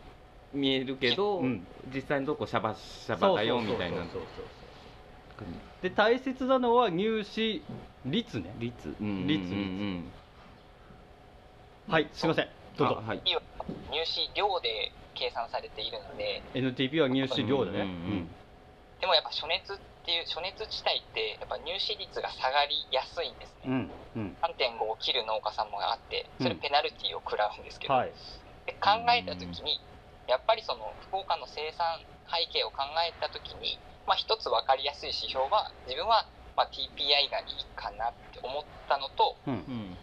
[0.53, 1.65] 見えるけど、うん。
[1.93, 3.97] 実際のとこシャバシャバだよみたいな。
[3.97, 4.23] そうそうそう
[5.39, 7.63] そうで大切なのは入試
[8.05, 8.53] 率ね。
[8.57, 8.95] 率。
[8.99, 10.13] うんうんうんうん。
[11.87, 12.49] 率はいすいません。
[12.77, 12.99] どうぞ。
[12.99, 13.21] あはい。
[13.25, 13.33] 乳
[13.97, 16.43] 脂量で計算されているので。
[16.53, 17.81] NTP は入試量だね。
[17.81, 18.35] うんうんうん。
[19.01, 24.37] でもやっぱ暑熱っていう暑熱地帯ってやっぱ乳脂率が下がりやすいんですね、うんうん。
[24.37, 28.13] 3.5を切る農家さんもあってそれうんペナルティを食らうんですけど、はい。
[28.65, 29.81] で考えた時に
[30.29, 31.85] やっぱりその福岡の生産
[32.29, 36.27] 背景を考えた時に、まあ、一つ分かりやすい指標は自分は
[36.59, 39.53] まあ TPI がいいかなって思ったのとうん。
[39.55, 39.97] うん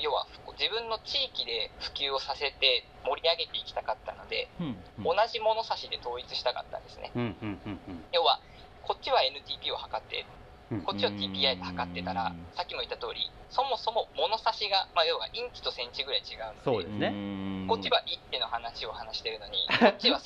[0.00, 0.24] 要は
[0.56, 4.66] 自分の地域で普及をさせて盛り上げていきたかったので、うん
[5.04, 5.14] うん。
[5.14, 7.12] 同じ物差しで統一したかったんですね。
[7.14, 8.04] うんうんうんうん。
[8.10, 8.40] 要は
[8.88, 10.24] こっちは NTP を測って
[10.72, 10.82] うん。
[10.82, 12.40] こっちは TPI で測ってたらうん。
[12.56, 17.12] さっきも言った通りそもそも物差しが、まあ、要はインチとセンチぐらい違うのでそうですね。
[17.12, 20.18] うんこっちは一手の話を話してるのに こっちは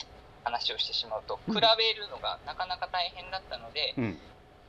[0.46, 4.18] 話をしてしまうと比べるのがなかなか大変だったのでうん。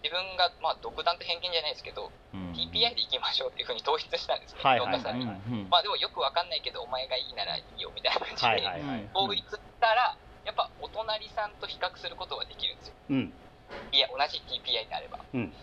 [0.06, 2.54] 自分がまあ独断と偏見じゃないですけどうん。
[2.54, 5.26] TPI でいきましょうっていうふうに統一したんですね農家さんに
[5.70, 9.10] まあでもよくわかんないけどお前がいいならいいよみたいな感じで、はいはいはい。
[9.14, 12.96] 統一したらやっぱお隣さんと比較することができるんですよ。
[13.10, 13.34] うん。
[13.92, 15.20] いや同じ TPI であれば。
[15.34, 15.54] うん。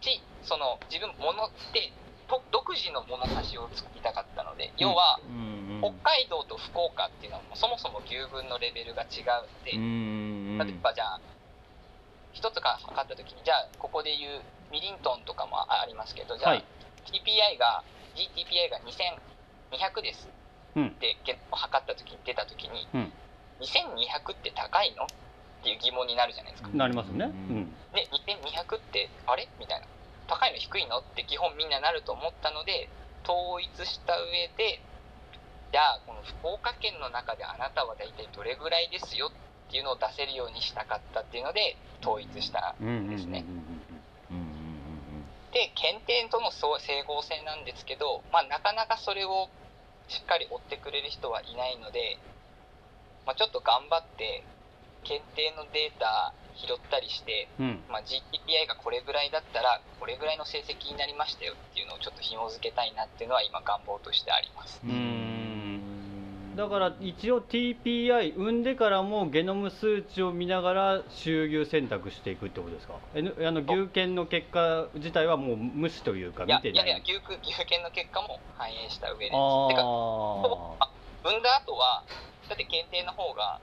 [0.00, 11.20] しその自分ものでと独自の物差しを作りたかったので要はうん北海道と福岡っていうのはもうそもそも牛群のレベルが違うので、うん例えばじゃあ
[12.32, 14.40] 一つか測った時にじゃあここでいう
[14.72, 16.64] ミリントンとかもありますけどじゃあ、はい。
[17.06, 17.84] TPI が
[18.16, 20.28] GTPI が2200です
[20.74, 20.88] うん。
[20.88, 23.12] ってゲ測った時に出た時に、うん。
[23.60, 25.04] 2200って高いの？
[25.04, 25.06] っ
[25.62, 27.26] ていう疑問になるじゃないですか、なりますね。
[27.26, 29.48] うんで2200ってあれ？
[29.58, 29.86] みたいな
[30.28, 32.88] 高いの低いのって基本みんななると思ったので
[33.24, 34.80] 統一した上で
[35.72, 43.44] じゃあこの福岡県の中であなたは大体どれぐらいですよっていうのを出せるようにしたかったっていうので統一したうんですね。
[45.52, 49.48] で検定との整合性なんですけど、まあ、なかなかそれを
[50.06, 52.18] しっかり追ってくれる人はいないので、
[53.24, 54.44] まあ、ちょっと頑張って
[55.02, 57.80] 検定のデータ拾ったりして、うん。
[57.88, 64.80] まあ、GTPI がこれぐらいだったらこれぐらいの成績になりましたよっていうのをちょっと紐付けたいなっていうのは今願望としてあります。
[64.84, 66.56] うーん。
[66.56, 76.86] だから一応 TPI 産んでからもゲノム数値を見ながら周牛選択していくってことですか？N あの牛犬の結果自体はもう無視というかいや見てない。
[76.86, 79.24] いやいや牛区牛検の結果も反映した上で。
[79.24, 80.90] ですてかああ
[81.28, 82.04] 産んだ後は
[82.48, 83.60] だって検定の方が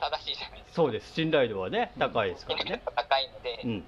[0.00, 0.74] 正しいじゃないですか。
[0.74, 1.12] そうです。
[1.12, 2.82] 信頼度はね高いですからね。
[2.84, 3.84] 高いので、うん。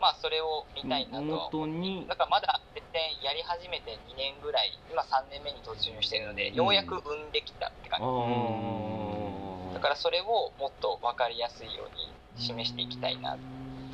[0.00, 1.28] まあそれを見たいなと。
[1.28, 2.06] は元に。
[2.08, 6.54] だからまだ全然やり始めて2年ぐらい今3年目に突入してるので、うん。
[6.56, 13.36] ようやく生んできたって感じ、ああだからそれをもっと分かりやすいように示していきたいな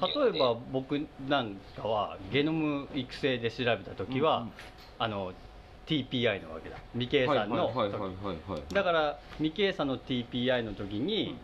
[0.03, 4.47] 例えば僕なんかはゲノム育成で調べた時は、
[4.99, 5.33] あの
[5.87, 6.77] TPI のわけだ。
[6.93, 7.73] 未計算の
[8.73, 11.39] だから未計算の TPI の時に、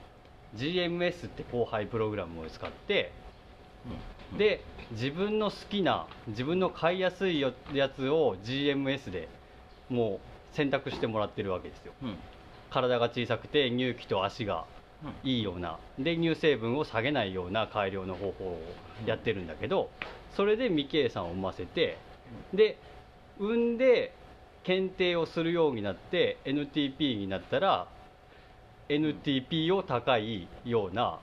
[0.56, 3.12] GMS って後輩プログラムを使って
[4.32, 4.38] うん。
[4.38, 9.28] で自分の好きな自分の買いやすいよやつを GMS で
[9.88, 10.20] も
[10.52, 11.92] う選択してもらってるわけですよ。
[12.02, 12.16] うん。
[12.70, 14.64] 体が小さくて乳気と足が
[15.24, 15.78] いいような。
[15.98, 18.60] で乳成分を下げないような改良の方法を
[19.06, 19.90] やってるんだけど
[20.36, 21.98] それで未計算を産ませて
[22.54, 22.78] で
[23.38, 24.14] 産んで
[24.62, 27.88] 検定をするようになって NTP になったら
[28.96, 31.18] NTP を高いような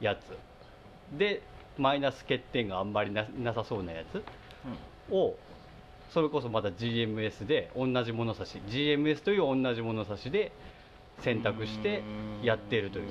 [0.00, 1.18] やつ。
[1.18, 1.42] で
[1.78, 4.22] マイナス欠点があんまりななさそうなやつ
[5.12, 5.36] を
[6.10, 10.52] それこそまた GMS で同じ物差し GMS という同じ物差しで
[11.20, 12.02] 選択して
[12.42, 13.06] やってるという。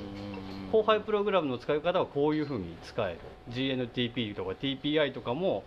[0.72, 3.20] 後輩プログラムの使い方はこういうふうに使える。
[3.50, 5.64] GNTP とか TPI とかも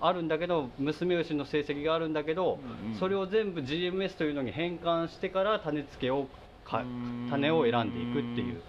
[0.00, 2.58] あるんだけど娘牛の成績があるんだけど
[2.92, 6.28] うんそれを全部 GMS というのに変換してから種付けをか
[6.70, 8.62] 種を選んでいくっていう。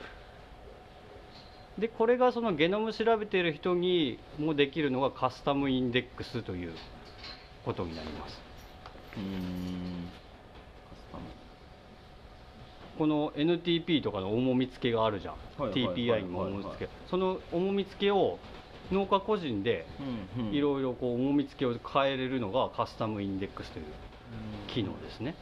[1.79, 6.73] でこれがそのゲノム調べている人にもできるのがカスタムインデックスという
[7.63, 8.41] ことになります。
[12.97, 16.89] この NTP とかの重み付けがあるじゃん、はいはいはい TPI にも重み付け。
[17.09, 18.39] その重み付けを
[18.91, 19.85] 農家個人で
[20.51, 23.85] いろいろこう重み付けを変えれるのがカスタムインデックスという
[24.67, 25.35] 機能ですね。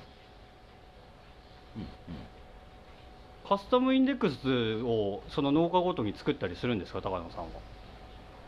[1.75, 2.36] うんうん
[3.47, 7.47] カスタムインデックスをその農家ごとに作ったりするんですか高野さんは？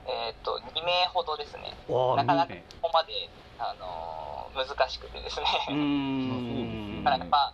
[0.06, 1.78] えっ、と2名ほどですね。
[1.88, 3.14] わなかなかねここまで、
[3.60, 4.30] あのー
[4.60, 5.46] 難しくてですね。
[5.70, 7.04] うーん。
[7.04, 7.54] だからやっぱ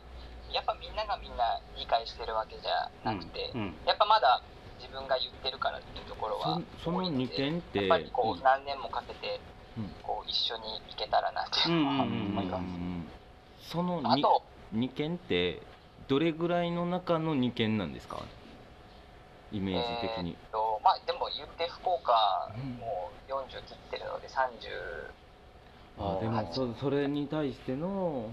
[0.51, 3.75] やっぱみんながみんな理解してるわけじゃなくて、うんうん。
[3.85, 4.41] やっぱまだ
[4.79, 9.39] 自分が言ってるからっていうところはそその多いので二点ってやっぱりこう何年もかけて
[9.77, 9.91] うん。
[10.01, 11.93] こう一緒に行けたらなっていうのは。
[12.05, 12.27] うんうんうん。
[12.29, 12.59] 思いま
[13.59, 14.41] す、そのにあと
[14.71, 15.61] 二件って
[16.07, 18.21] どれぐらいの中の二件なんですか？
[19.51, 20.31] イメージ的に。
[20.31, 22.13] えーっとまあでも言って福岡
[22.55, 22.77] うん。
[22.77, 25.09] もう40切ってるので32
[25.97, 28.29] あでもそそれに対しての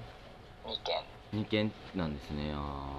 [0.85, 1.03] 件。
[1.33, 2.53] 二件なんですね。
[2.55, 2.93] あ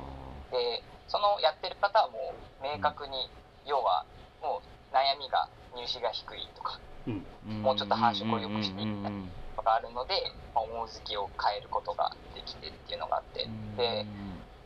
[0.51, 3.29] でそのやってる方はもう明確に、
[3.67, 4.05] 要は
[4.41, 7.25] もう悩みが入試が低いとかうん。
[7.45, 10.15] ーもうちょっと繁殖を良くしていきたいうんうんうんがあるので、
[10.53, 13.45] まあ、重付きを変えることができてっていうのがあって。
[13.45, 13.75] うん。
[13.77, 14.03] で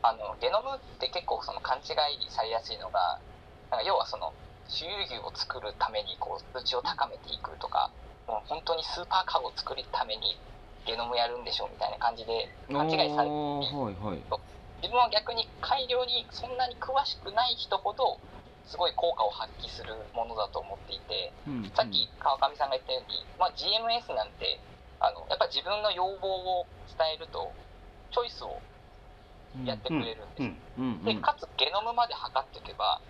[0.01, 3.19] あのゲノムって結構その勘違いされやすいのが
[3.71, 4.33] なんか要はその
[4.67, 7.91] 周遊牛を作るためにこう数値を高めていくとか
[8.27, 10.35] もう本当にスーパーカブを作るために
[10.85, 14.19] ゲノムやるんでしょうみたいな感じで勘違いされてあーはいはい。
[14.83, 18.19] 自分は逆に改良にそんなに詳しくない人ほど
[18.67, 24.59] すごい効果を発揮するものだと思っていてうんさっき川上さんが言ったように、まあ、GMS なんて
[24.99, 27.55] あのやっぱ自分の要望を伝えると
[28.11, 28.61] チョイスを
[29.65, 30.53] やってくれるんで
[31.01, 33.01] す、でかつゲノムまで測っておけば、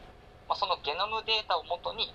[0.48, 2.14] まあ、そのゲノムデータをもとに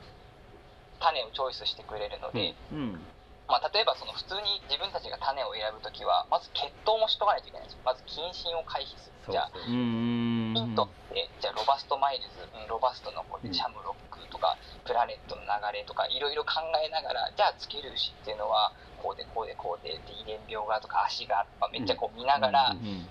[1.00, 3.00] 種をチョイスしてくれるので、うん
[3.48, 7.84] まあ、例えばその普通に自分たちが種を選ぶときはまず血統もしとかないといけないんですよ。
[7.84, 9.34] まず近親を回避する。
[9.34, 13.50] じゃあヒントってじゃあロバストマイルズ、うんロバストのこうん。
[13.50, 14.56] れシャムロックとか、
[14.86, 18.72] プラネットの流れとかいろいろ考えながらじゃあつける牛っていうのは
[19.02, 23.06] こうでこうでこうでで遺伝病がとか足がとかめっちゃこう見ながら、うんうん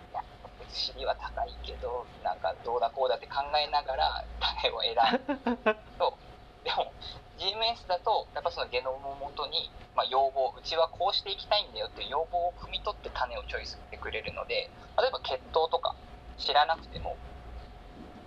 [0.73, 4.95] 尻は高いけどなんかどうだこうだって考えながら種を選
[5.27, 5.75] ぶ。
[5.97, 6.17] と
[6.63, 6.93] でも
[7.37, 15.95] GMS だとやっぱそのゲノムをもとに、まあ、要望うちはこうしていきたいんだよっていう要望を汲み取って種をチョイスしてくれるので例えば血統とか
[16.37, 17.17] 知らなくても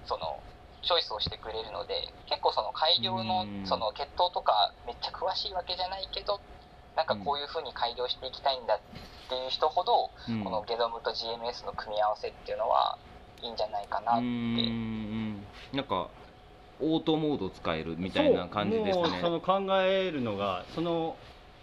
[0.04, 0.42] その
[0.82, 3.66] チョイスをしてくれるので結構その改良のうん。
[3.66, 6.40] その血統とかめっちゃ詳しいわけじゃないけど
[6.96, 8.80] なんかこういうふうに改良していきたいんだっ
[9.28, 10.44] ていう人ほど、うん。
[10.44, 12.98] このゲノムと GMS の組み合わせっていうのは
[13.42, 14.22] いいんじゃないかなって、
[15.76, 16.08] なんか
[16.80, 18.92] オートモード使えるみたいな感じですね。
[18.94, 21.16] そうもうその考えるのがその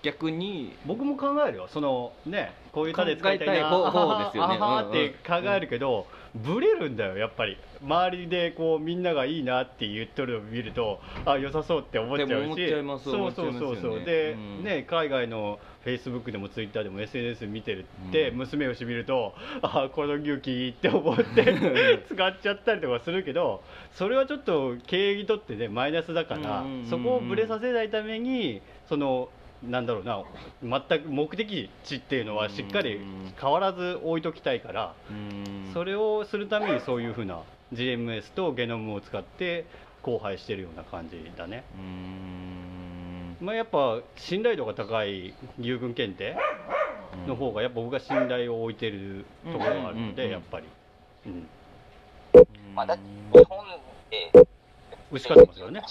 [0.03, 0.75] 逆に。
[0.85, 1.67] 僕も考えるよ。
[1.67, 4.57] そのねこういう種使いたいなあはは方ですよね。
[4.59, 7.57] あははうんうんって考えるけど、ブレるんだよやっぱり。
[7.81, 12.69] 周りでこうみんながいいなって言っとるのを見るとあ良さそうって思っちゃうし。
[13.03, 14.03] そうそうそうそう。
[14.05, 14.63] で、うん。
[14.63, 18.37] ね海外のフェイスブックでもツイッターでも SNS 見てるって、うん。
[18.37, 23.63] 娘をしみるとあこの勇気って思って 使っちゃったりとかするけど
[23.93, 29.29] それはちょっと経営にとってねマイナスだから、そこをブレさせないためにその
[29.63, 30.23] なんだろうな
[30.89, 32.99] 全く目的地っていうのはしっかり
[33.39, 35.71] 変わらず置いときたいから、うん。
[35.73, 37.41] それをするためにそういうふうな
[37.73, 39.65] GMS とゲノムを使って
[40.03, 43.37] 交配してるような感じだね、うん。
[43.39, 46.35] まあ、やっぱ信頼度が高い牛群検定
[47.27, 50.67] の方がやっぱ僕が信頼を置いてるところがあるのでやっぱり、
[51.25, 51.47] うん、
[52.73, 53.03] まあ、だって
[53.39, 53.65] 日本
[54.09, 54.47] で
[55.11, 55.81] 牛飼ってますよね、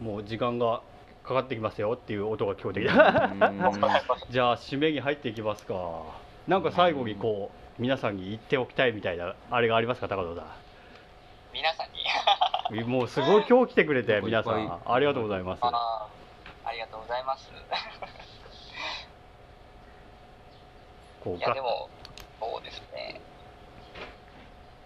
[0.00, 0.82] もう時間が
[1.22, 2.94] かかってきますよっていう音が聞こえてきた。
[4.30, 6.02] じゃあ締めに入っていきますか。
[6.46, 10.44] なんか最後にこう皆さんに言っておきたいみたいなあれがありますか高野さ
[11.52, 11.88] 皆さん
[12.76, 12.82] に？
[12.84, 14.80] んもうすごい今日来てくれて皆さん。
[14.84, 15.60] ありがとうございます。
[15.62, 17.50] ありがとうございます。
[21.24, 21.88] こういやでも
[22.38, 23.20] そうですね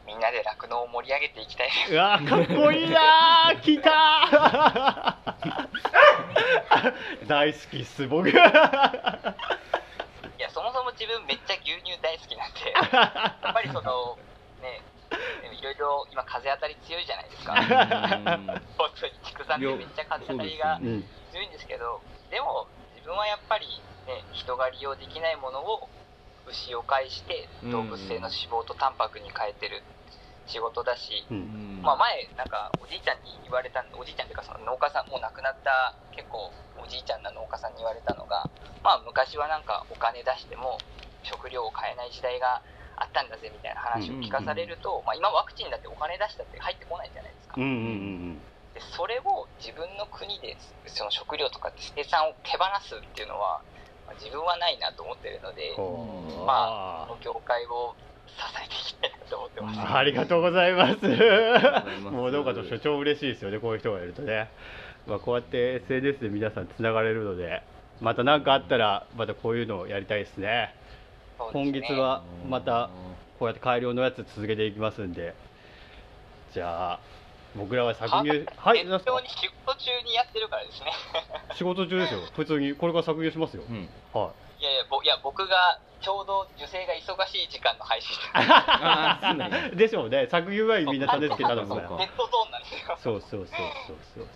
[0.08, 1.68] みんなで酪農を盛り上げていきたい。
[1.68, 7.28] ですうわかっこいいなー来たー。
[7.28, 8.30] 大好きっす僕。
[8.30, 8.48] いや
[10.48, 14.16] そもそも自分めっちゃ牛乳大好きなんで やっぱりその
[14.62, 14.80] ね
[15.52, 17.54] いろいろ今風当たり強いじゃないですか。
[18.78, 21.04] 本当に畜産ってめっちゃ風当たりがうん。
[21.32, 22.00] 強いんですけど
[22.30, 23.66] でも自分はやっぱり
[24.06, 25.90] ね人が利用できないものを
[26.46, 29.82] 牛を介して動物性の脂肪とタンパクに変えてる
[30.48, 31.80] 仕事だし、うん。
[31.82, 38.50] まあ、前なんかおじいちゃんに言われたおじいちゃんっていうかその農家さんもう亡くなった結構おじいちゃんな農家さんに言われたのが、
[38.82, 40.78] まあ、昔はなんかお金出しても
[41.22, 42.62] 食料を買えない時代が
[42.96, 48.38] あったんだぜみたいな話を聞かされると、まあ、今ワクチンだってお金出したって入ってこないじゃないですか、うんうん
[48.74, 53.62] でそれを自分の国でその食料とかって生産を手放すっていうのは、
[54.06, 55.72] まあ自分はないなと思ってるので
[56.46, 57.96] まあこの業界を
[58.28, 61.06] 支えていきたいなと思ってます、ありがとうございます。
[62.10, 63.58] もう農家と所長嬉しいですよね。
[63.58, 64.50] こういう人がいるとね、
[65.06, 67.62] まあ、こうやって SNS で皆さんつながれるので
[68.00, 70.74] また何かあったらまたこういうのをやりたいですね。
[71.38, 71.50] すね。
[71.52, 72.90] 今月はまた
[73.38, 75.34] こうやって改良のやつ続けていきますんで。
[76.52, 77.00] じゃあ
[77.56, 80.92] 僕らは搾乳はい仕事中にやってるからですね。
[81.56, 82.20] 仕事中ですよ。
[82.34, 83.88] 普通にこれから搾乳しますよ、うん。
[84.12, 90.28] はいやいやぼいや僕がちょうど受精が忙しい時間の配信 あーそうなんやいでしょうね。
[90.30, 91.80] 搾乳はみんな種付け頼むか。
[91.82, 92.96] らそうかネットゾーンなんですよ。
[92.98, 94.26] そうそうそうそうそう。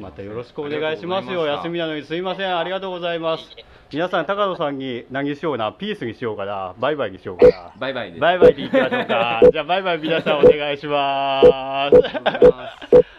[0.00, 1.46] またよろしくお願いしますよ。
[1.46, 2.56] 休みなのにすいません。
[2.56, 3.42] ありがとうございます。
[3.42, 3.64] いえいえ。
[3.92, 6.74] 皆さん高野さんに何にしようなピースにしようかな。
[6.78, 7.72] バイバイにしようかな。
[7.76, 8.20] バイバイです。
[8.20, 9.40] バイバイでいきましょうか。
[9.52, 11.48] じゃあバイバイ皆さんお願いします。
[11.52, 13.10] ありがとうございます。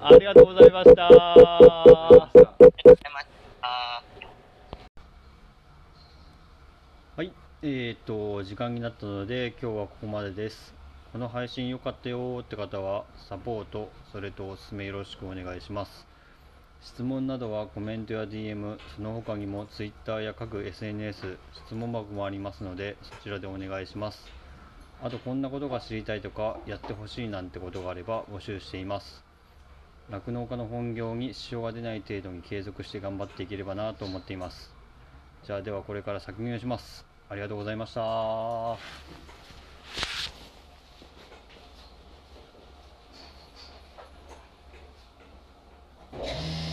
[0.00, 1.08] ありがとうございました。
[1.08, 1.48] ありが
[2.56, 3.28] とうございます
[3.60, 4.02] あは
[7.60, 10.72] えー、と時間になったので今日はここまでです。
[11.12, 16.06] この配信良かったよって方はサポート、それとおすすめよろしくお願いします。
[16.82, 21.36] 質問などはコメントや DM、その他にも Twitter や各 SNS、
[21.66, 24.28] 質問箱もありますのでそちらでお願いします。
[25.02, 29.24] あとこんなことが知りたいとかやってほしいなんてことがあれば募集しています。
[30.10, 34.72] 酪農家の本業に支障が出ない程度に継続して頑張っていければなと思っています。
[35.42, 37.07] じゃあではこれから搾乳します。
[37.30, 38.78] ありがとうございました。
[46.24, 46.67] you